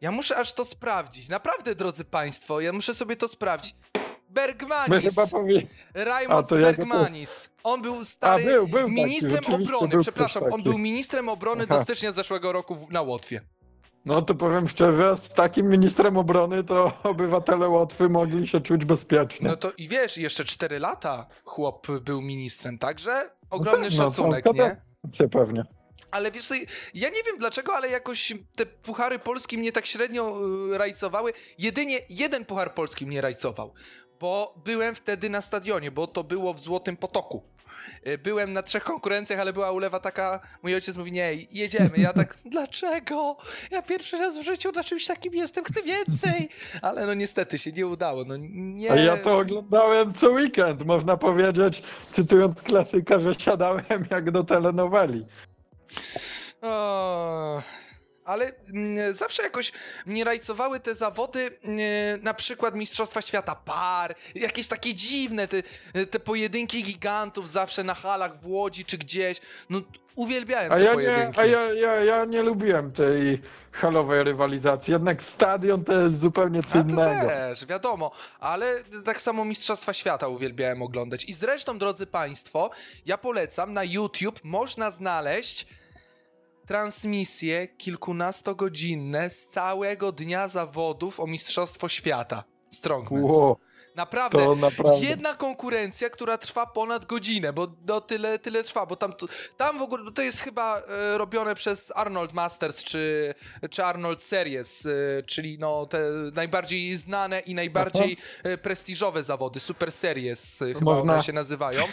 [0.00, 1.28] Ja muszę aż to sprawdzić.
[1.28, 3.74] Naprawdę, drodzy Państwo, ja muszę sobie to sprawdzić.
[3.94, 5.14] My Bergmanis.
[5.14, 5.66] chyba powie...
[5.94, 7.50] Raymond A, to ja go to- Bergmanis.
[7.64, 9.88] On był stary był, był taki, ministrem obrony.
[9.88, 10.62] był Przepraszam, on taki.
[10.62, 11.84] był ministrem obrony do Aha.
[11.84, 13.40] stycznia zeszłego roku w- na Łotwie.
[14.06, 19.48] No to powiem szczerze, z takim ministrem obrony to obywatele Łotwy mogli się czuć bezpiecznie.
[19.48, 24.44] No to i wiesz, jeszcze 4 lata chłop był ministrem, także ogromny tak, no, szacunek,
[24.44, 24.76] to- to- nie?
[25.04, 25.64] Racja, pewnie.
[26.10, 26.50] Ale wiesz
[26.94, 30.34] ja nie wiem dlaczego, ale jakoś te puchary polskie mnie tak średnio
[30.74, 31.32] y, rajcowały.
[31.58, 33.74] Jedynie jeden puchar polski mnie rajcował,
[34.20, 37.42] bo byłem wtedy na stadionie, bo to było w Złotym Potoku.
[38.06, 41.90] Y, Byłem na trzech konkurencjach, ale była ulewa taka, mój ojciec mówi, nie, jedziemy.
[41.96, 43.36] Ja tak, dlaczego?
[43.70, 46.48] Ja pierwszy raz w życiu na czymś takim jestem, chcę więcej.
[46.82, 48.92] Ale no niestety się nie udało, no nie.
[48.92, 55.26] A ja to oglądałem co weekend, można powiedzieć, cytując klasyka, że siadałem jak do telenoweli.
[56.62, 57.62] O,
[58.26, 59.72] ale mm, zawsze jakoś
[60.06, 65.62] mnie rajcowały te zawody, mm, na przykład Mistrzostwa Świata Par, jakieś takie dziwne, te,
[66.10, 69.40] te pojedynki gigantów zawsze na halach w Łodzi czy gdzieś.
[69.70, 69.80] No,
[70.16, 71.40] uwielbiałem A te ja nie, pojedynki.
[71.40, 76.68] a ja, ja, ja nie lubiłem tej halowej rywalizacji, jednak stadion to jest zupełnie co
[76.68, 77.28] A to innego.
[77.28, 78.10] też, wiadomo,
[78.40, 78.74] ale
[79.04, 81.24] tak samo Mistrzostwa Świata uwielbiałem oglądać.
[81.24, 82.70] I zresztą, drodzy Państwo,
[83.06, 85.66] ja polecam, na YouTube można znaleźć
[86.66, 92.44] transmisje kilkunastogodzinne z całego dnia zawodów o Mistrzostwo Świata.
[92.70, 93.22] Strongman.
[93.22, 93.56] Ło,
[93.94, 94.56] Naprawdę.
[94.56, 95.06] naprawdę.
[95.06, 99.12] Jedna konkurencja, która trwa ponad godzinę, bo no, tyle, tyle trwa, bo tam,
[99.56, 103.34] tam w ogóle to jest chyba e, robione przez Arnold Masters czy,
[103.70, 106.00] czy Arnold Series, e, czyli no te
[106.34, 111.84] najbardziej znane i najbardziej e, prestiżowe zawody, Super Series e, chyba można- one się nazywają.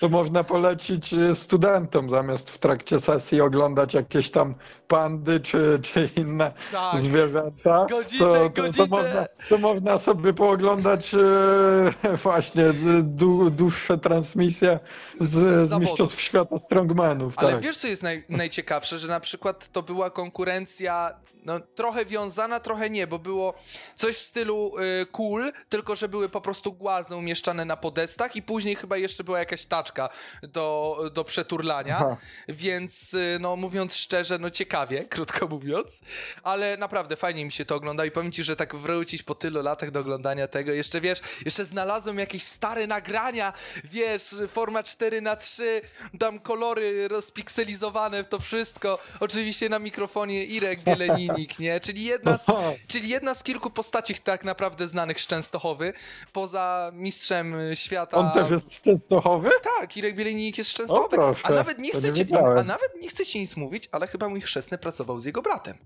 [0.00, 4.54] To można polecić y, studentom zamiast w trakcie sesji oglądać jakieś tam
[4.88, 7.00] pandy czy, czy inne Tak.
[7.00, 7.86] zwierzęta.
[7.86, 12.64] To, to, to, można, to można sobie pooglądać e, właśnie
[13.02, 14.78] dłu- dłuższe transmisje
[15.20, 15.80] z, z zawodów.
[15.88, 17.34] Mistrzostw Świata Strongmanów.
[17.36, 17.60] Ale tak.
[17.60, 21.14] wiesz, co jest naj, najciekawsze, że na przykład to była konkurencja
[21.48, 23.54] no, trochę wiązana, trochę nie, bo było
[23.96, 24.72] coś w stylu
[25.02, 29.24] y, cool, tylko że były po prostu głazy umieszczane na podestach i później chyba jeszcze
[29.24, 30.08] była jakaś taczka
[30.42, 32.16] do, do przeturlania, Aha.
[32.48, 36.00] więc y, no mówiąc szczerze, no ciekawie, krótko mówiąc,
[36.42, 39.62] ale naprawdę fajnie mi się to ogląda i powiem ci, że tak wrócić po tylu
[39.62, 43.52] latach do oglądania tego, jeszcze wiesz, jeszcze znalazłem jakieś stare nagrania,
[43.84, 45.80] wiesz, forma 4 na 3
[46.18, 52.46] tam kolory rozpikselizowane, to wszystko, oczywiście na mikrofonie Irek Bieleninik, nie, czyli jedna z,
[52.86, 55.92] czyli jedna z kilku postaci tak naprawdę znanych z Częstochowy,
[56.32, 58.16] poza mistrzem świata...
[58.16, 59.50] On też jest z Częstochowy?
[59.78, 62.94] Tak, Irek Bieleninik jest z Częstochowy, O, proszę, a nawet nie chcę nie a nawet
[63.00, 65.78] nie chcę ci nic mówić, ale chyba mój chrzestny pracował z jego bratem.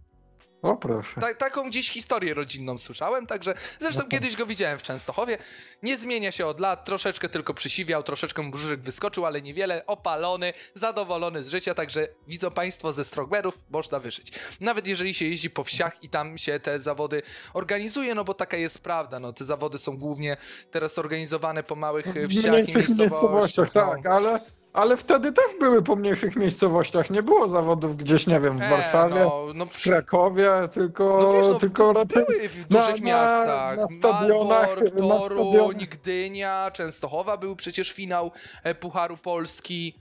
[0.62, 1.20] O proszę.
[1.20, 5.38] Ta, taką gdzieś historię rodzinną słyszałem, także zresztą kiedyś go widziałem w Częstochowie.
[5.82, 11.42] Nie zmienia się od lat, troszeczkę tylko przysiwiał, troszeczkę brzuszek wyskoczył, ale niewiele, opalony, zadowolony
[11.42, 14.32] z życia, także widzą Państwo ze Strongberów, można wyżyć.
[14.60, 17.22] Nawet jeżeli się jeździ po wsiach i tam się te zawody
[17.54, 20.36] organizuje, no bo taka jest prawda, no te zawody są głównie
[20.70, 22.98] teraz organizowane po małych e, wsiach i miejscowościach.
[22.98, 24.10] miejscowościach, tak, no.
[24.10, 24.40] ale,
[24.72, 27.10] ale wtedy też były po mniejszych miejscowościach.
[27.10, 31.32] Nie było zawodów gdzieś, nie wiem, w E, Warszawie, no, no, w Krakowie, tylko, No
[31.32, 33.76] wiesz, no, tylko raczej były w na- dużych na- miastach.
[33.78, 35.88] na stadionach- Malbork, na Toruń, stadionach.
[35.88, 38.30] Gdynia, Częstochowa był przecież finał
[38.64, 39.94] e, Pucharu Polski.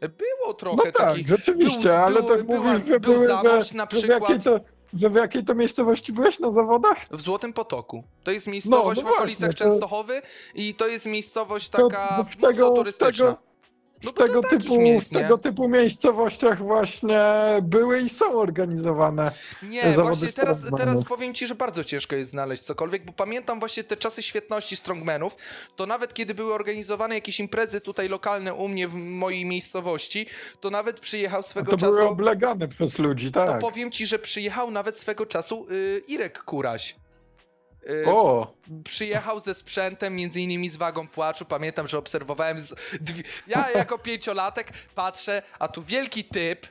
[0.00, 1.28] E, Było No trochę tak, takich...
[1.28, 4.44] rzeczywiście, był, ale tak była- mówisz, że był były, Zamość na że, w jakiej przykład
[4.44, 4.60] to,
[4.98, 6.98] że w jakiej to miejscowości byłeś na zawodach?
[7.10, 8.04] w Złotym Potoku.
[8.24, 10.22] To jest miejscowość no w okolicach właśnie, to- Częstochowy
[10.54, 13.36] i to jest miejscowość To taka mocno tego, tego,
[14.04, 17.20] No to tego, typu, miejsc, tego typu miejscowościach właśnie
[17.62, 19.32] były i są organizowane.
[19.62, 20.80] Nie, właśnie teraz, strongmanów.
[20.80, 24.76] teraz powiem ci, że bardzo ciężko jest znaleźć cokolwiek, bo pamiętam właśnie te czasy świetności
[24.76, 25.36] strongmanów,
[25.76, 30.26] to nawet kiedy były organizowane jakieś imprezy tutaj lokalne u mnie w mojej miejscowości,
[30.60, 32.12] to nawet przyjechał swego To były czasu...
[32.12, 33.58] oblegane przez ludzi, To tak.
[33.58, 36.96] powiem ci, że przyjechał nawet swego czasu y, Irek Kuraś.
[37.88, 38.54] Y, O,
[38.84, 41.44] Przyjechał ze sprzętem, między innymi z wagą płaczu.
[41.44, 42.58] Pamiętam, że obserwowałem.
[42.58, 42.74] Z...
[43.46, 46.66] Ja jako pięciolatek patrzę, a tu wielki typ.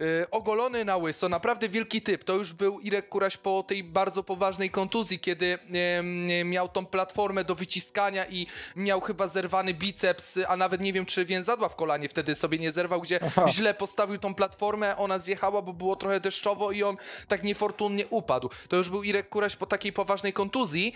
[0.00, 2.24] Yy, ogolony na łyso, naprawdę wielki typ.
[2.24, 5.58] To już był Irek Kuraś po tej bardzo poważnej kontuzji, kiedy
[5.98, 8.46] em, miał tą platformę do wyciskania i
[8.76, 12.72] miał chyba zerwany biceps, a nawet nie wiem, czy więzadła w kolanie wtedy sobie nie
[12.72, 13.46] zerwał, gdzie Aha.
[13.48, 16.96] źle postawił tą platformę, ona zjechała, bo było trochę deszczowo i on
[17.28, 18.50] tak niefortunnie upadł.
[18.68, 20.94] To już był Irek Kuraś po takiej poważnej kontuzji.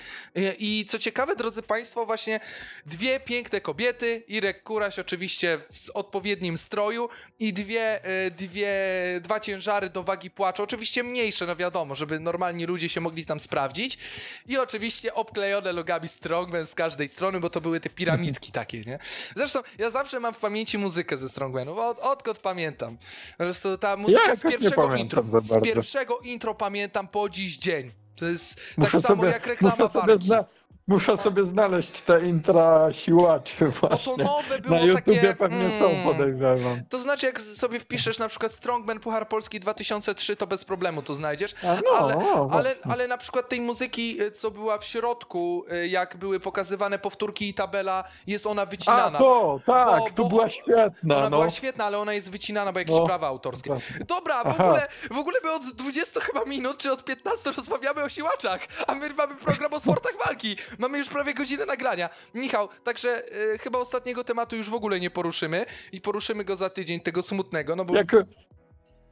[0.59, 2.41] I co ciekawe, drodzy Państwo, właśnie
[2.87, 8.01] dwie piękne kobiety, Irek Kuraś oczywiście w odpowiednim stroju i dwie,
[8.37, 13.27] dwie, dwa ciężary do wagi płaczu, oczywiście mniejsze, no wiadomo, żeby normalni ludzie się mogli
[13.27, 13.99] tam sprawdzić
[14.47, 18.99] i oczywiście obklejone logami Strongman z każdej strony, bo to były te piramidki takie, nie?
[19.37, 22.97] Zresztą ja zawsze mam w pamięci muzykę ze Strongmanów, od, odkąd pamiętam.
[23.39, 27.93] Po prostu ta muzyka jakoś z pierwszego intro, z pierwszego intro pamiętam po dziś dzień.
[28.17, 30.45] To jest tak muszę samo sobie, jak reklama muszę sobie, zna,
[30.87, 34.17] muszę sobie znaleźć te intra siłaczy właśnie.
[34.17, 35.35] to nowe było Na YouTubie takie...
[35.35, 36.81] pewnie mm, są, podejrzewam.
[36.89, 41.15] To znaczy, jak sobie wpiszesz na przykład Strongman Puchar Polski 2003, to bez problemu to
[41.15, 41.55] znajdziesz.
[41.63, 45.65] A no, ale, no, ale, ale na przykład tej muzyki, y, co była w środku,
[45.73, 49.19] y, jak były pokazywane powtórki i tabela, jest ona A wycinana.
[49.19, 51.31] to, tak, Bo- to bo była świetna, Ona no.
[51.31, 53.05] była świetna, ale ona jest wycinana, bo jakieś No.
[53.07, 53.71] prawa autorskie.
[53.71, 54.25] Dobra.
[54.25, 54.65] Dobra, w Aha.
[54.65, 58.95] ogóle, w ogóle my od 20 chyba minut, czy od 15 rozmawiamy o siłaczach, a
[58.95, 60.57] my mamy program o sportach walki.
[60.79, 62.09] Mamy już prawie godzinę nagrania.
[62.35, 63.23] Michał, także
[63.55, 67.23] y, chyba ostatniego tematu już w ogóle nie poruszymy i poruszymy go za tydzień, tego
[67.23, 67.95] smutnego, no bo...
[67.97, 68.17] Jak...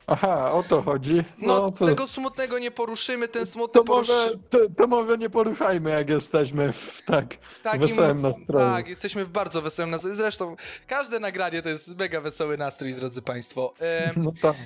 [0.07, 1.25] Aha, o to chodzi.
[1.39, 4.09] No, No, to, tego smutnego nie poruszymy, ten smutny to, porusz...
[4.09, 7.89] może, to, to może nie poruszajmy, jak jesteśmy w tak takim...
[7.89, 8.67] wesołym nastroju.
[8.67, 10.15] Tak, jesteśmy w bardzo wesołym nastroju.
[10.15, 10.57] Zresztą
[10.87, 13.75] każde nagranie to jest mega wesoły nastrój, drodzy Państwo.
[14.17, 14.57] No tak.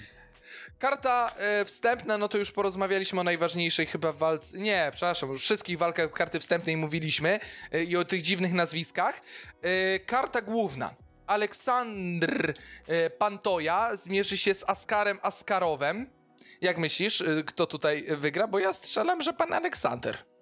[0.79, 4.59] Karta e, wstępna, no to już porozmawialiśmy o najważniejszej chyba walce.
[4.59, 7.41] Nie, przepraszam, już wszystkich walkach karty wstępnej mówiliśmy
[7.73, 9.23] e, i o tych dziwnych nazwiskach.
[9.63, 10.95] E, karta główna.
[11.27, 12.53] Aleksandr
[13.19, 16.11] Pantoja zmierzy się z Askarem Askarowem.
[16.61, 18.49] Jak myślisz, kto tutaj wygra?
[18.49, 20.36] Bo ja strzelam, że pan Aleksander.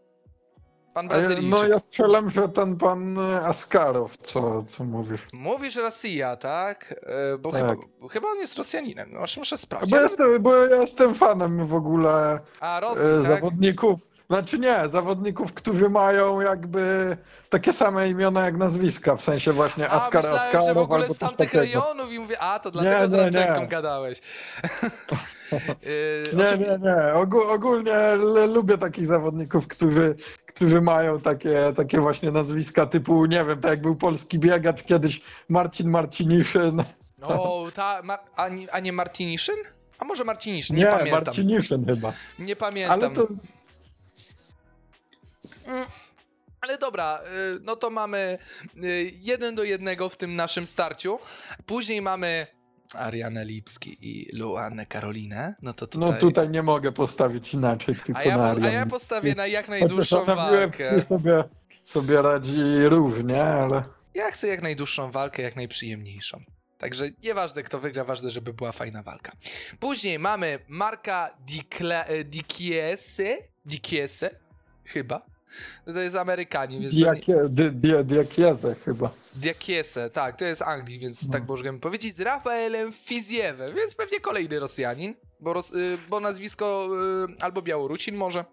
[0.94, 1.60] Pan Brazylijczyk.
[1.60, 5.20] No ja strzelam, że ten pan e, Askarow, co, co mówisz.
[5.32, 6.94] Mówisz Rosja, tak?
[7.34, 7.60] E, Bo Tak.
[7.60, 9.08] Chyba, bo chyba on jest Rosjaninem.
[9.12, 9.94] No, muszę Bo sprawdzić.
[9.96, 13.34] jestem, bo ja jestem fanem w ogóle A Rosji, e, tak?
[13.40, 17.16] zawodników, Znaczy nie, zawodników, którzy mają jakby
[17.50, 21.08] takie same imiona jak nazwiska, w sensie właśnie A, Askar myślałem, Askarow że w ogóle
[21.08, 23.66] z tamtych rejonów i mówię, a, to dlatego Nie, z nie, Radczenką nie.
[23.66, 24.20] gadałeś.
[25.52, 27.14] Yy, Nie, nie, nie.
[27.14, 28.14] Ogó ogólnie
[28.46, 30.16] lubię takich zawodników, którzy,
[30.46, 35.22] którzy mają takie, takie właśnie nazwiska typu, nie wiem, tak jak był polski biegacz kiedyś
[35.48, 36.82] Marcin Marciniszyn.
[37.22, 38.02] O, ta,
[38.36, 39.56] a, nie, a nie Martiniszyn?
[39.98, 41.24] A może Marciniszyn, nie, Nie, pamiętam.
[41.24, 42.12] Marciniszyn chyba.
[42.38, 43.00] Nie pamiętam.
[43.02, 43.28] Ale to
[46.60, 47.20] Ale dobra,
[47.56, 48.38] y, no to mamy
[48.84, 51.18] y, jeden do jednego w tym naszym starciu.
[51.66, 52.46] Później mamy
[52.96, 55.54] Arianę Lipski i Luannę Karolinę.
[55.62, 56.10] No to tutaj...
[56.10, 59.68] no tutaj nie mogę postawić inaczej, tylko a, ja na a ja postawię na jak
[59.68, 61.00] najdłuższą walkę.
[61.02, 61.44] Sobie,
[61.84, 63.84] sobie radzi różnie, ale...
[64.14, 66.40] Ja chcę jak najdłuższą walkę, jak najprzyjemniejszą.
[66.78, 69.32] Także nieważne kto wygra, ważne, żeby była fajna walka.
[69.80, 71.30] Później mamy Marka
[72.24, 74.30] Dikiese, Dikiese,
[74.84, 75.33] chyba.
[75.84, 77.22] To jest Amerykanin, więc pewnie...
[77.48, 79.10] Diakie, di, di, chyba.
[79.34, 82.16] Diakiese, tak, to jest Anglii, więc tak możemy powiedzieć.
[82.16, 86.88] Z Rafaelem Fiziewem, więc pewnie kolejny Rosjanin, bo, ros, y, bo nazwisko
[87.38, 88.44] y, albo Białorusin może.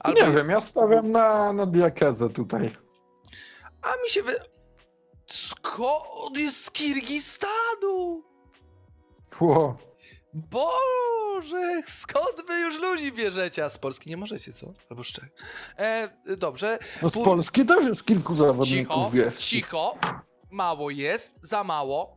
[0.00, 2.76] Albo, Nie wiem, ja stawiam na, na diakezę tutaj.
[3.82, 4.32] A mi się wy...
[5.26, 8.22] Skąd jest z Kirgistanu?
[9.40, 9.89] Ło.
[10.34, 13.64] Boże, skąd wy już ludzi bierzecie?
[13.64, 14.66] A z Polski nie możecie, co?
[14.90, 15.28] Albo z Czech.
[15.78, 16.78] E, dobrze.
[17.02, 19.36] No z Polski też jest kilku Cicho, zawodników, wiesz.
[19.48, 19.98] cicho.
[20.50, 22.16] Mało jest, za mało.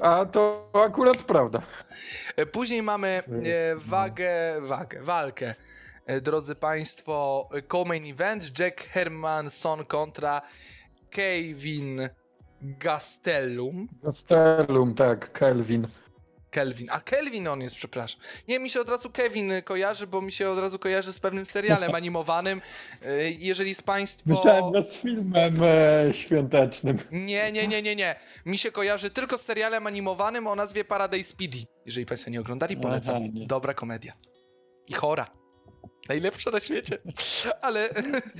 [0.00, 1.62] A to akurat prawda.
[2.36, 5.54] E, Później mamy e, wagę, wagę, walkę.
[6.06, 10.42] E, Drodzy Państwo, co-main event Jack Hermanson kontra
[11.10, 12.08] Kevin
[12.62, 13.88] Gastelum.
[14.02, 15.86] Gastelum, tak, Kelvin.
[16.50, 16.88] Kelvin.
[16.90, 18.20] A Kelvin on jest, przepraszam.
[18.48, 21.46] Nie, mi się od razu Kevin kojarzy, bo mi się od razu kojarzy z pewnym
[21.46, 22.60] serialem animowanym.
[23.02, 24.30] Y, Jeżeli z Państwa.
[24.30, 26.98] Myślałem że z filmem e, świątecznym.
[27.12, 28.16] Nie, nie, nie, nie, nie.
[28.46, 31.58] Mi się kojarzy tylko z serialem animowanym o nazwie Paradise Speedy.
[31.86, 33.16] Jeżeli Państwo nie oglądali, polecam.
[33.16, 33.46] Aha, nie.
[33.46, 34.12] Dobra komedia.
[34.88, 35.37] I chora.
[36.08, 36.98] Najlepsza na świecie.
[37.62, 37.88] Ale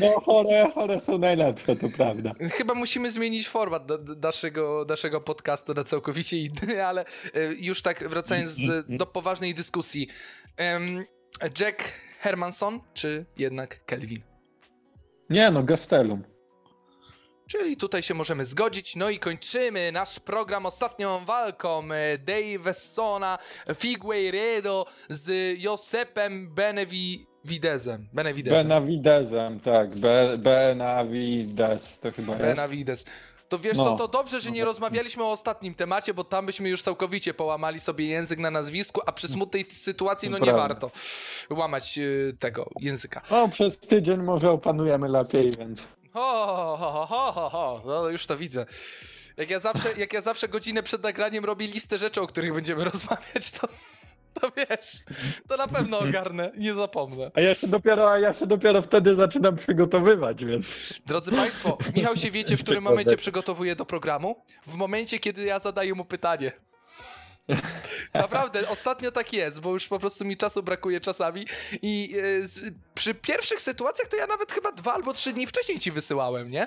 [0.00, 2.32] No chore, chore są najlepsze, to prawda.
[2.52, 7.04] chyba musimy zmienić format do, do naszego, naszego podcastu na całkowicie inny, ale
[7.36, 8.56] y, już tak wracając
[8.88, 10.08] do poważnej dyskusji.
[11.60, 11.84] Jack
[12.20, 14.22] Hermanson, czy jednak Kelvin?
[15.30, 16.24] Nie no, Gastelum.
[17.48, 18.96] Czyli tutaj się możemy zgodzić.
[18.96, 23.38] No i kończymy nasz program ostatnią walką e, Davesona
[23.74, 26.54] Figueiredo z Josepem
[27.44, 28.08] Benevidezem.
[28.12, 28.58] Benevidezem.
[28.68, 29.96] Benavidezem, tak.
[29.98, 32.44] Be, Benavides to chyba jest.
[32.44, 33.04] Benavides.
[33.48, 33.84] To wiesz No.
[33.84, 37.80] co, to dobrze, że nie rozmawialiśmy o ostatnim temacie, bo tam byśmy już całkowicie połamali
[37.80, 40.62] sobie język na nazwisku, a przy smutnej sytuacji no nie Prawda.
[40.62, 40.90] warto
[41.50, 43.22] łamać e, tego języka.
[43.30, 45.80] No przez tydzień może opanujemy lepiej, więc...
[46.12, 47.82] Ho, ho, ho, ho, ho.
[47.86, 48.66] No już to widzę.
[49.36, 52.84] Jak ja, zawsze, jak ja zawsze godzinę przed nagraniem robię listę rzeczy, o których będziemy
[52.92, 53.68] rozmawiać, to,
[54.40, 54.98] to wiesz,
[55.48, 57.30] to na pewno ogarnę, nie zapomnę.
[57.34, 60.66] A ja się dopiero, a ja się dopiero wtedy zaczynam przygotowywać, więc...
[61.06, 64.44] Drodzy Państwo, Michał się wiecie, w którym momencie przygotowuje do programu?
[64.66, 66.52] W momencie, kiedy ja zadaję mu pytanie.
[68.14, 71.46] Naprawdę, ostatnio tak jest, bo już po prostu mi czasu brakuje czasami
[71.82, 75.90] i z, przy pierwszych sytuacjach to ja nawet chyba dwa albo trzy dni wcześniej ci
[75.90, 76.66] wysyłałem, nie?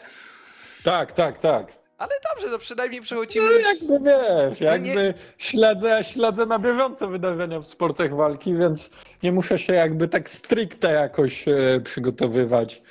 [0.84, 1.80] Tak, tak, tak.
[2.01, 3.89] Ale dobrze, no przynajmniej No przechodzimy z...
[3.89, 8.89] jakby wiesz, No nie- jakby śledzę, śledzę na bieżąco wydarzenia w sportach walki, więc
[9.23, 12.81] nie muszę się jakby tak stricte jakoś e, przygotowywać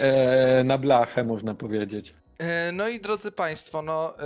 [0.00, 2.14] e, na blachę, można powiedzieć.
[2.38, 4.22] E, No i drodzy Państwo, no e,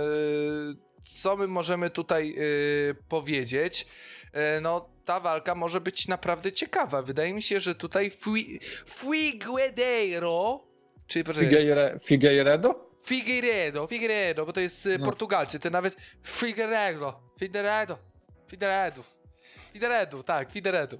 [1.21, 3.87] co my możemy tutaj e, powiedzieć?
[4.33, 7.01] E, No ta walka może być naprawdę ciekawa.
[7.01, 10.63] Wydaje mi się, że tutaj Fui- Figueiredo,
[11.07, 12.90] czy poczekaj, Figueire, Figueiredo?
[13.05, 15.05] Figueiredo, Figueiredo, bo to jest e, No.
[15.05, 15.95] Portugalczy, to nawet
[16.27, 17.97] Figueiredo, Figueiredo,
[18.49, 19.03] Figueiredo,
[19.73, 20.97] Figueiredo, tak, Figueiredo.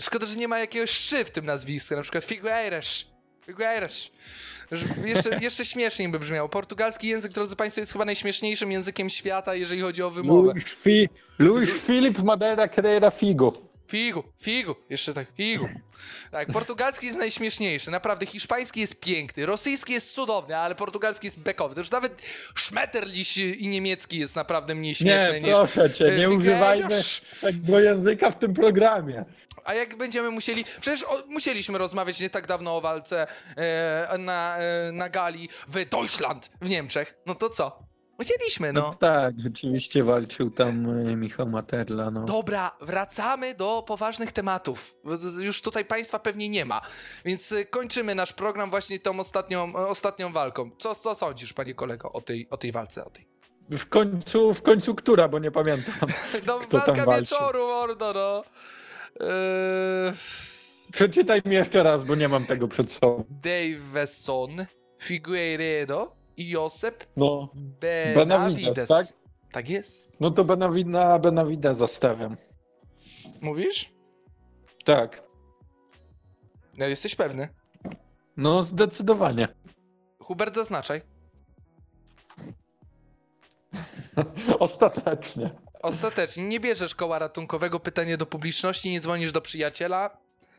[0.00, 3.04] Szkoda, że nie ma jakiegoś szy w tym nazwisku, na przykład Figueiras,
[3.46, 4.10] Figueiras.
[5.04, 6.48] Jeszcze, jeszcze śmieszniej by brzmiało.
[6.48, 10.52] Portugalski język, drodzy Państwo, jest chyba najśmieszniejszym językiem świata, jeżeli chodzi o wymowę.
[10.52, 11.08] Luis, Fi,
[11.38, 13.67] Luis Filip Madeira Carreira Figo.
[13.88, 15.68] Figu, figu, jeszcze tak, figu.
[16.30, 18.26] Tak, portugalski jest najśmieszniejszy, naprawdę.
[18.26, 21.74] Hiszpański jest piękny, rosyjski jest cudowny, ale portugalski jest bekowy.
[21.74, 22.22] To już nawet
[22.56, 25.56] Schmetterliś i niemiecki jest naprawdę mniej śmieszny Nie, niż...
[25.56, 27.20] proszę cię, e, nie używajmy Figueiras.
[27.40, 29.24] tego języka w tym programie.
[29.64, 30.64] A jak będziemy musieli.
[30.80, 33.26] Przecież o, musieliśmy rozmawiać nie tak dawno o walce
[33.56, 37.14] e, na, e, na gali w Deutschland w Niemczech.
[37.26, 37.87] No to co?
[38.18, 38.94] Musieliśmy, No no.
[38.94, 42.24] tak, rzeczywiście walczył tam y, Michał Materla, no.
[42.24, 44.94] Dobra, wracamy do poważnych tematów.
[45.40, 46.80] Już tutaj państwa pewnie nie ma,
[47.24, 50.70] więc y, kończymy nasz program właśnie tą ostatnią, ostatnią walką.
[50.78, 53.04] Co, co sądzisz, panie kolego, o tej, o tej walce?
[53.04, 53.28] O tej?
[53.70, 55.94] W końcu, w końcu która, bo nie pamiętam.
[56.46, 57.34] No, Kto tam walka walczy?
[57.34, 58.44] wieczoru, mordo, no.
[59.20, 60.12] Eee,
[60.92, 63.24] Przeczytaj mi jeszcze raz, bo nie mam tego przed sobą.
[63.30, 64.66] Daveson,
[65.02, 68.14] Figueiredo Josep No, Benavides.
[68.16, 69.06] Benavides, tak?
[69.52, 70.20] Tak jest.
[70.20, 72.36] no to Benavid na Benavida zostawiam.
[73.42, 73.90] Mówisz?
[74.84, 75.22] Tak.
[76.78, 77.48] No, jesteś pewny?
[78.36, 79.48] No, zdecydowanie.
[80.20, 81.00] Hubert, zaznaczaj.
[84.58, 85.50] Ostatecznie.
[85.82, 90.18] Ostatecznie, nie bierzesz koła ratunkowego, pytanie do publiczności, nie dzwonisz do przyjaciela.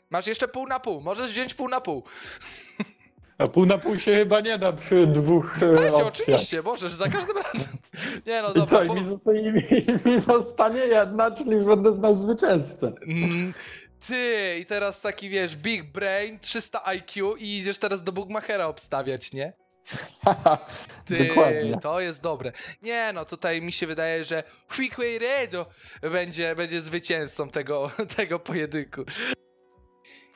[0.09, 2.03] Masz jeszcze pół na pół, możesz wziąć pół na pół.
[3.39, 6.93] A pół na pół się chyba nie da przy dwóch e, Da się, oczywiście, możesz,
[6.93, 7.77] za każdym razem.
[8.27, 8.95] Nie no, I co, dobra, i bo...
[8.95, 12.93] mi, zostanie, i mi, i mi zostanie jedna, czyli będę znał zwycięzcę.
[13.07, 13.53] Mm,
[14.07, 19.33] Ty, i teraz taki, wiesz, big brain, 300 IQ i idziesz teraz do Bugmachera obstawiać,
[19.33, 19.53] nie?
[21.05, 21.77] Ty, Dokładnie.
[21.81, 22.51] to jest dobre.
[22.81, 25.65] Nie no, tutaj mi się wydaje, że Figueiredo
[26.01, 29.05] będzie, będzie zwycięzcą tego, tego pojedynku.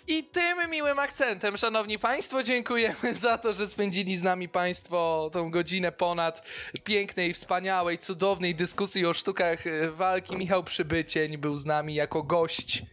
[0.08, 5.52] I tym miłym akcentem, szanowni państwo, dziękujemy za to, że spędzili z nami państwo tą
[5.52, 6.48] godzinę ponad
[6.84, 10.36] pięknej, wspaniałej, cudownej dyskusji o sztukach e, walki.
[10.36, 12.84] Michał Przybycień był z nami jako gość.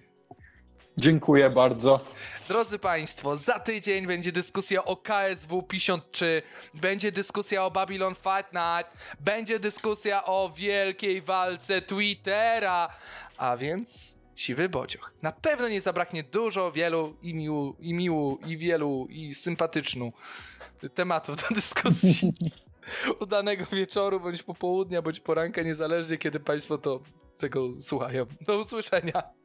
[0.96, 2.00] Dziękuję bardzo.
[2.48, 6.42] Drodzy Państwo, za tydzień będzie dyskusja o KSW 53,
[6.74, 12.88] będzie dyskusja o Babylon Fight Night, będzie dyskusja o wielkiej walce Twittera,
[13.36, 15.14] a więc siwy bocioch.
[15.22, 20.12] Na pewno nie zabraknie dużo, wielu i miłu, i miłu, i wielu, i sympatycznu
[20.94, 22.32] tematów do dyskusji.
[23.20, 27.00] Udanego wieczoru, bądź popołudnia, bądź poranka, niezależnie kiedy Państwo to
[27.36, 28.26] tego słuchają.
[28.40, 29.39] Do usłyszenia.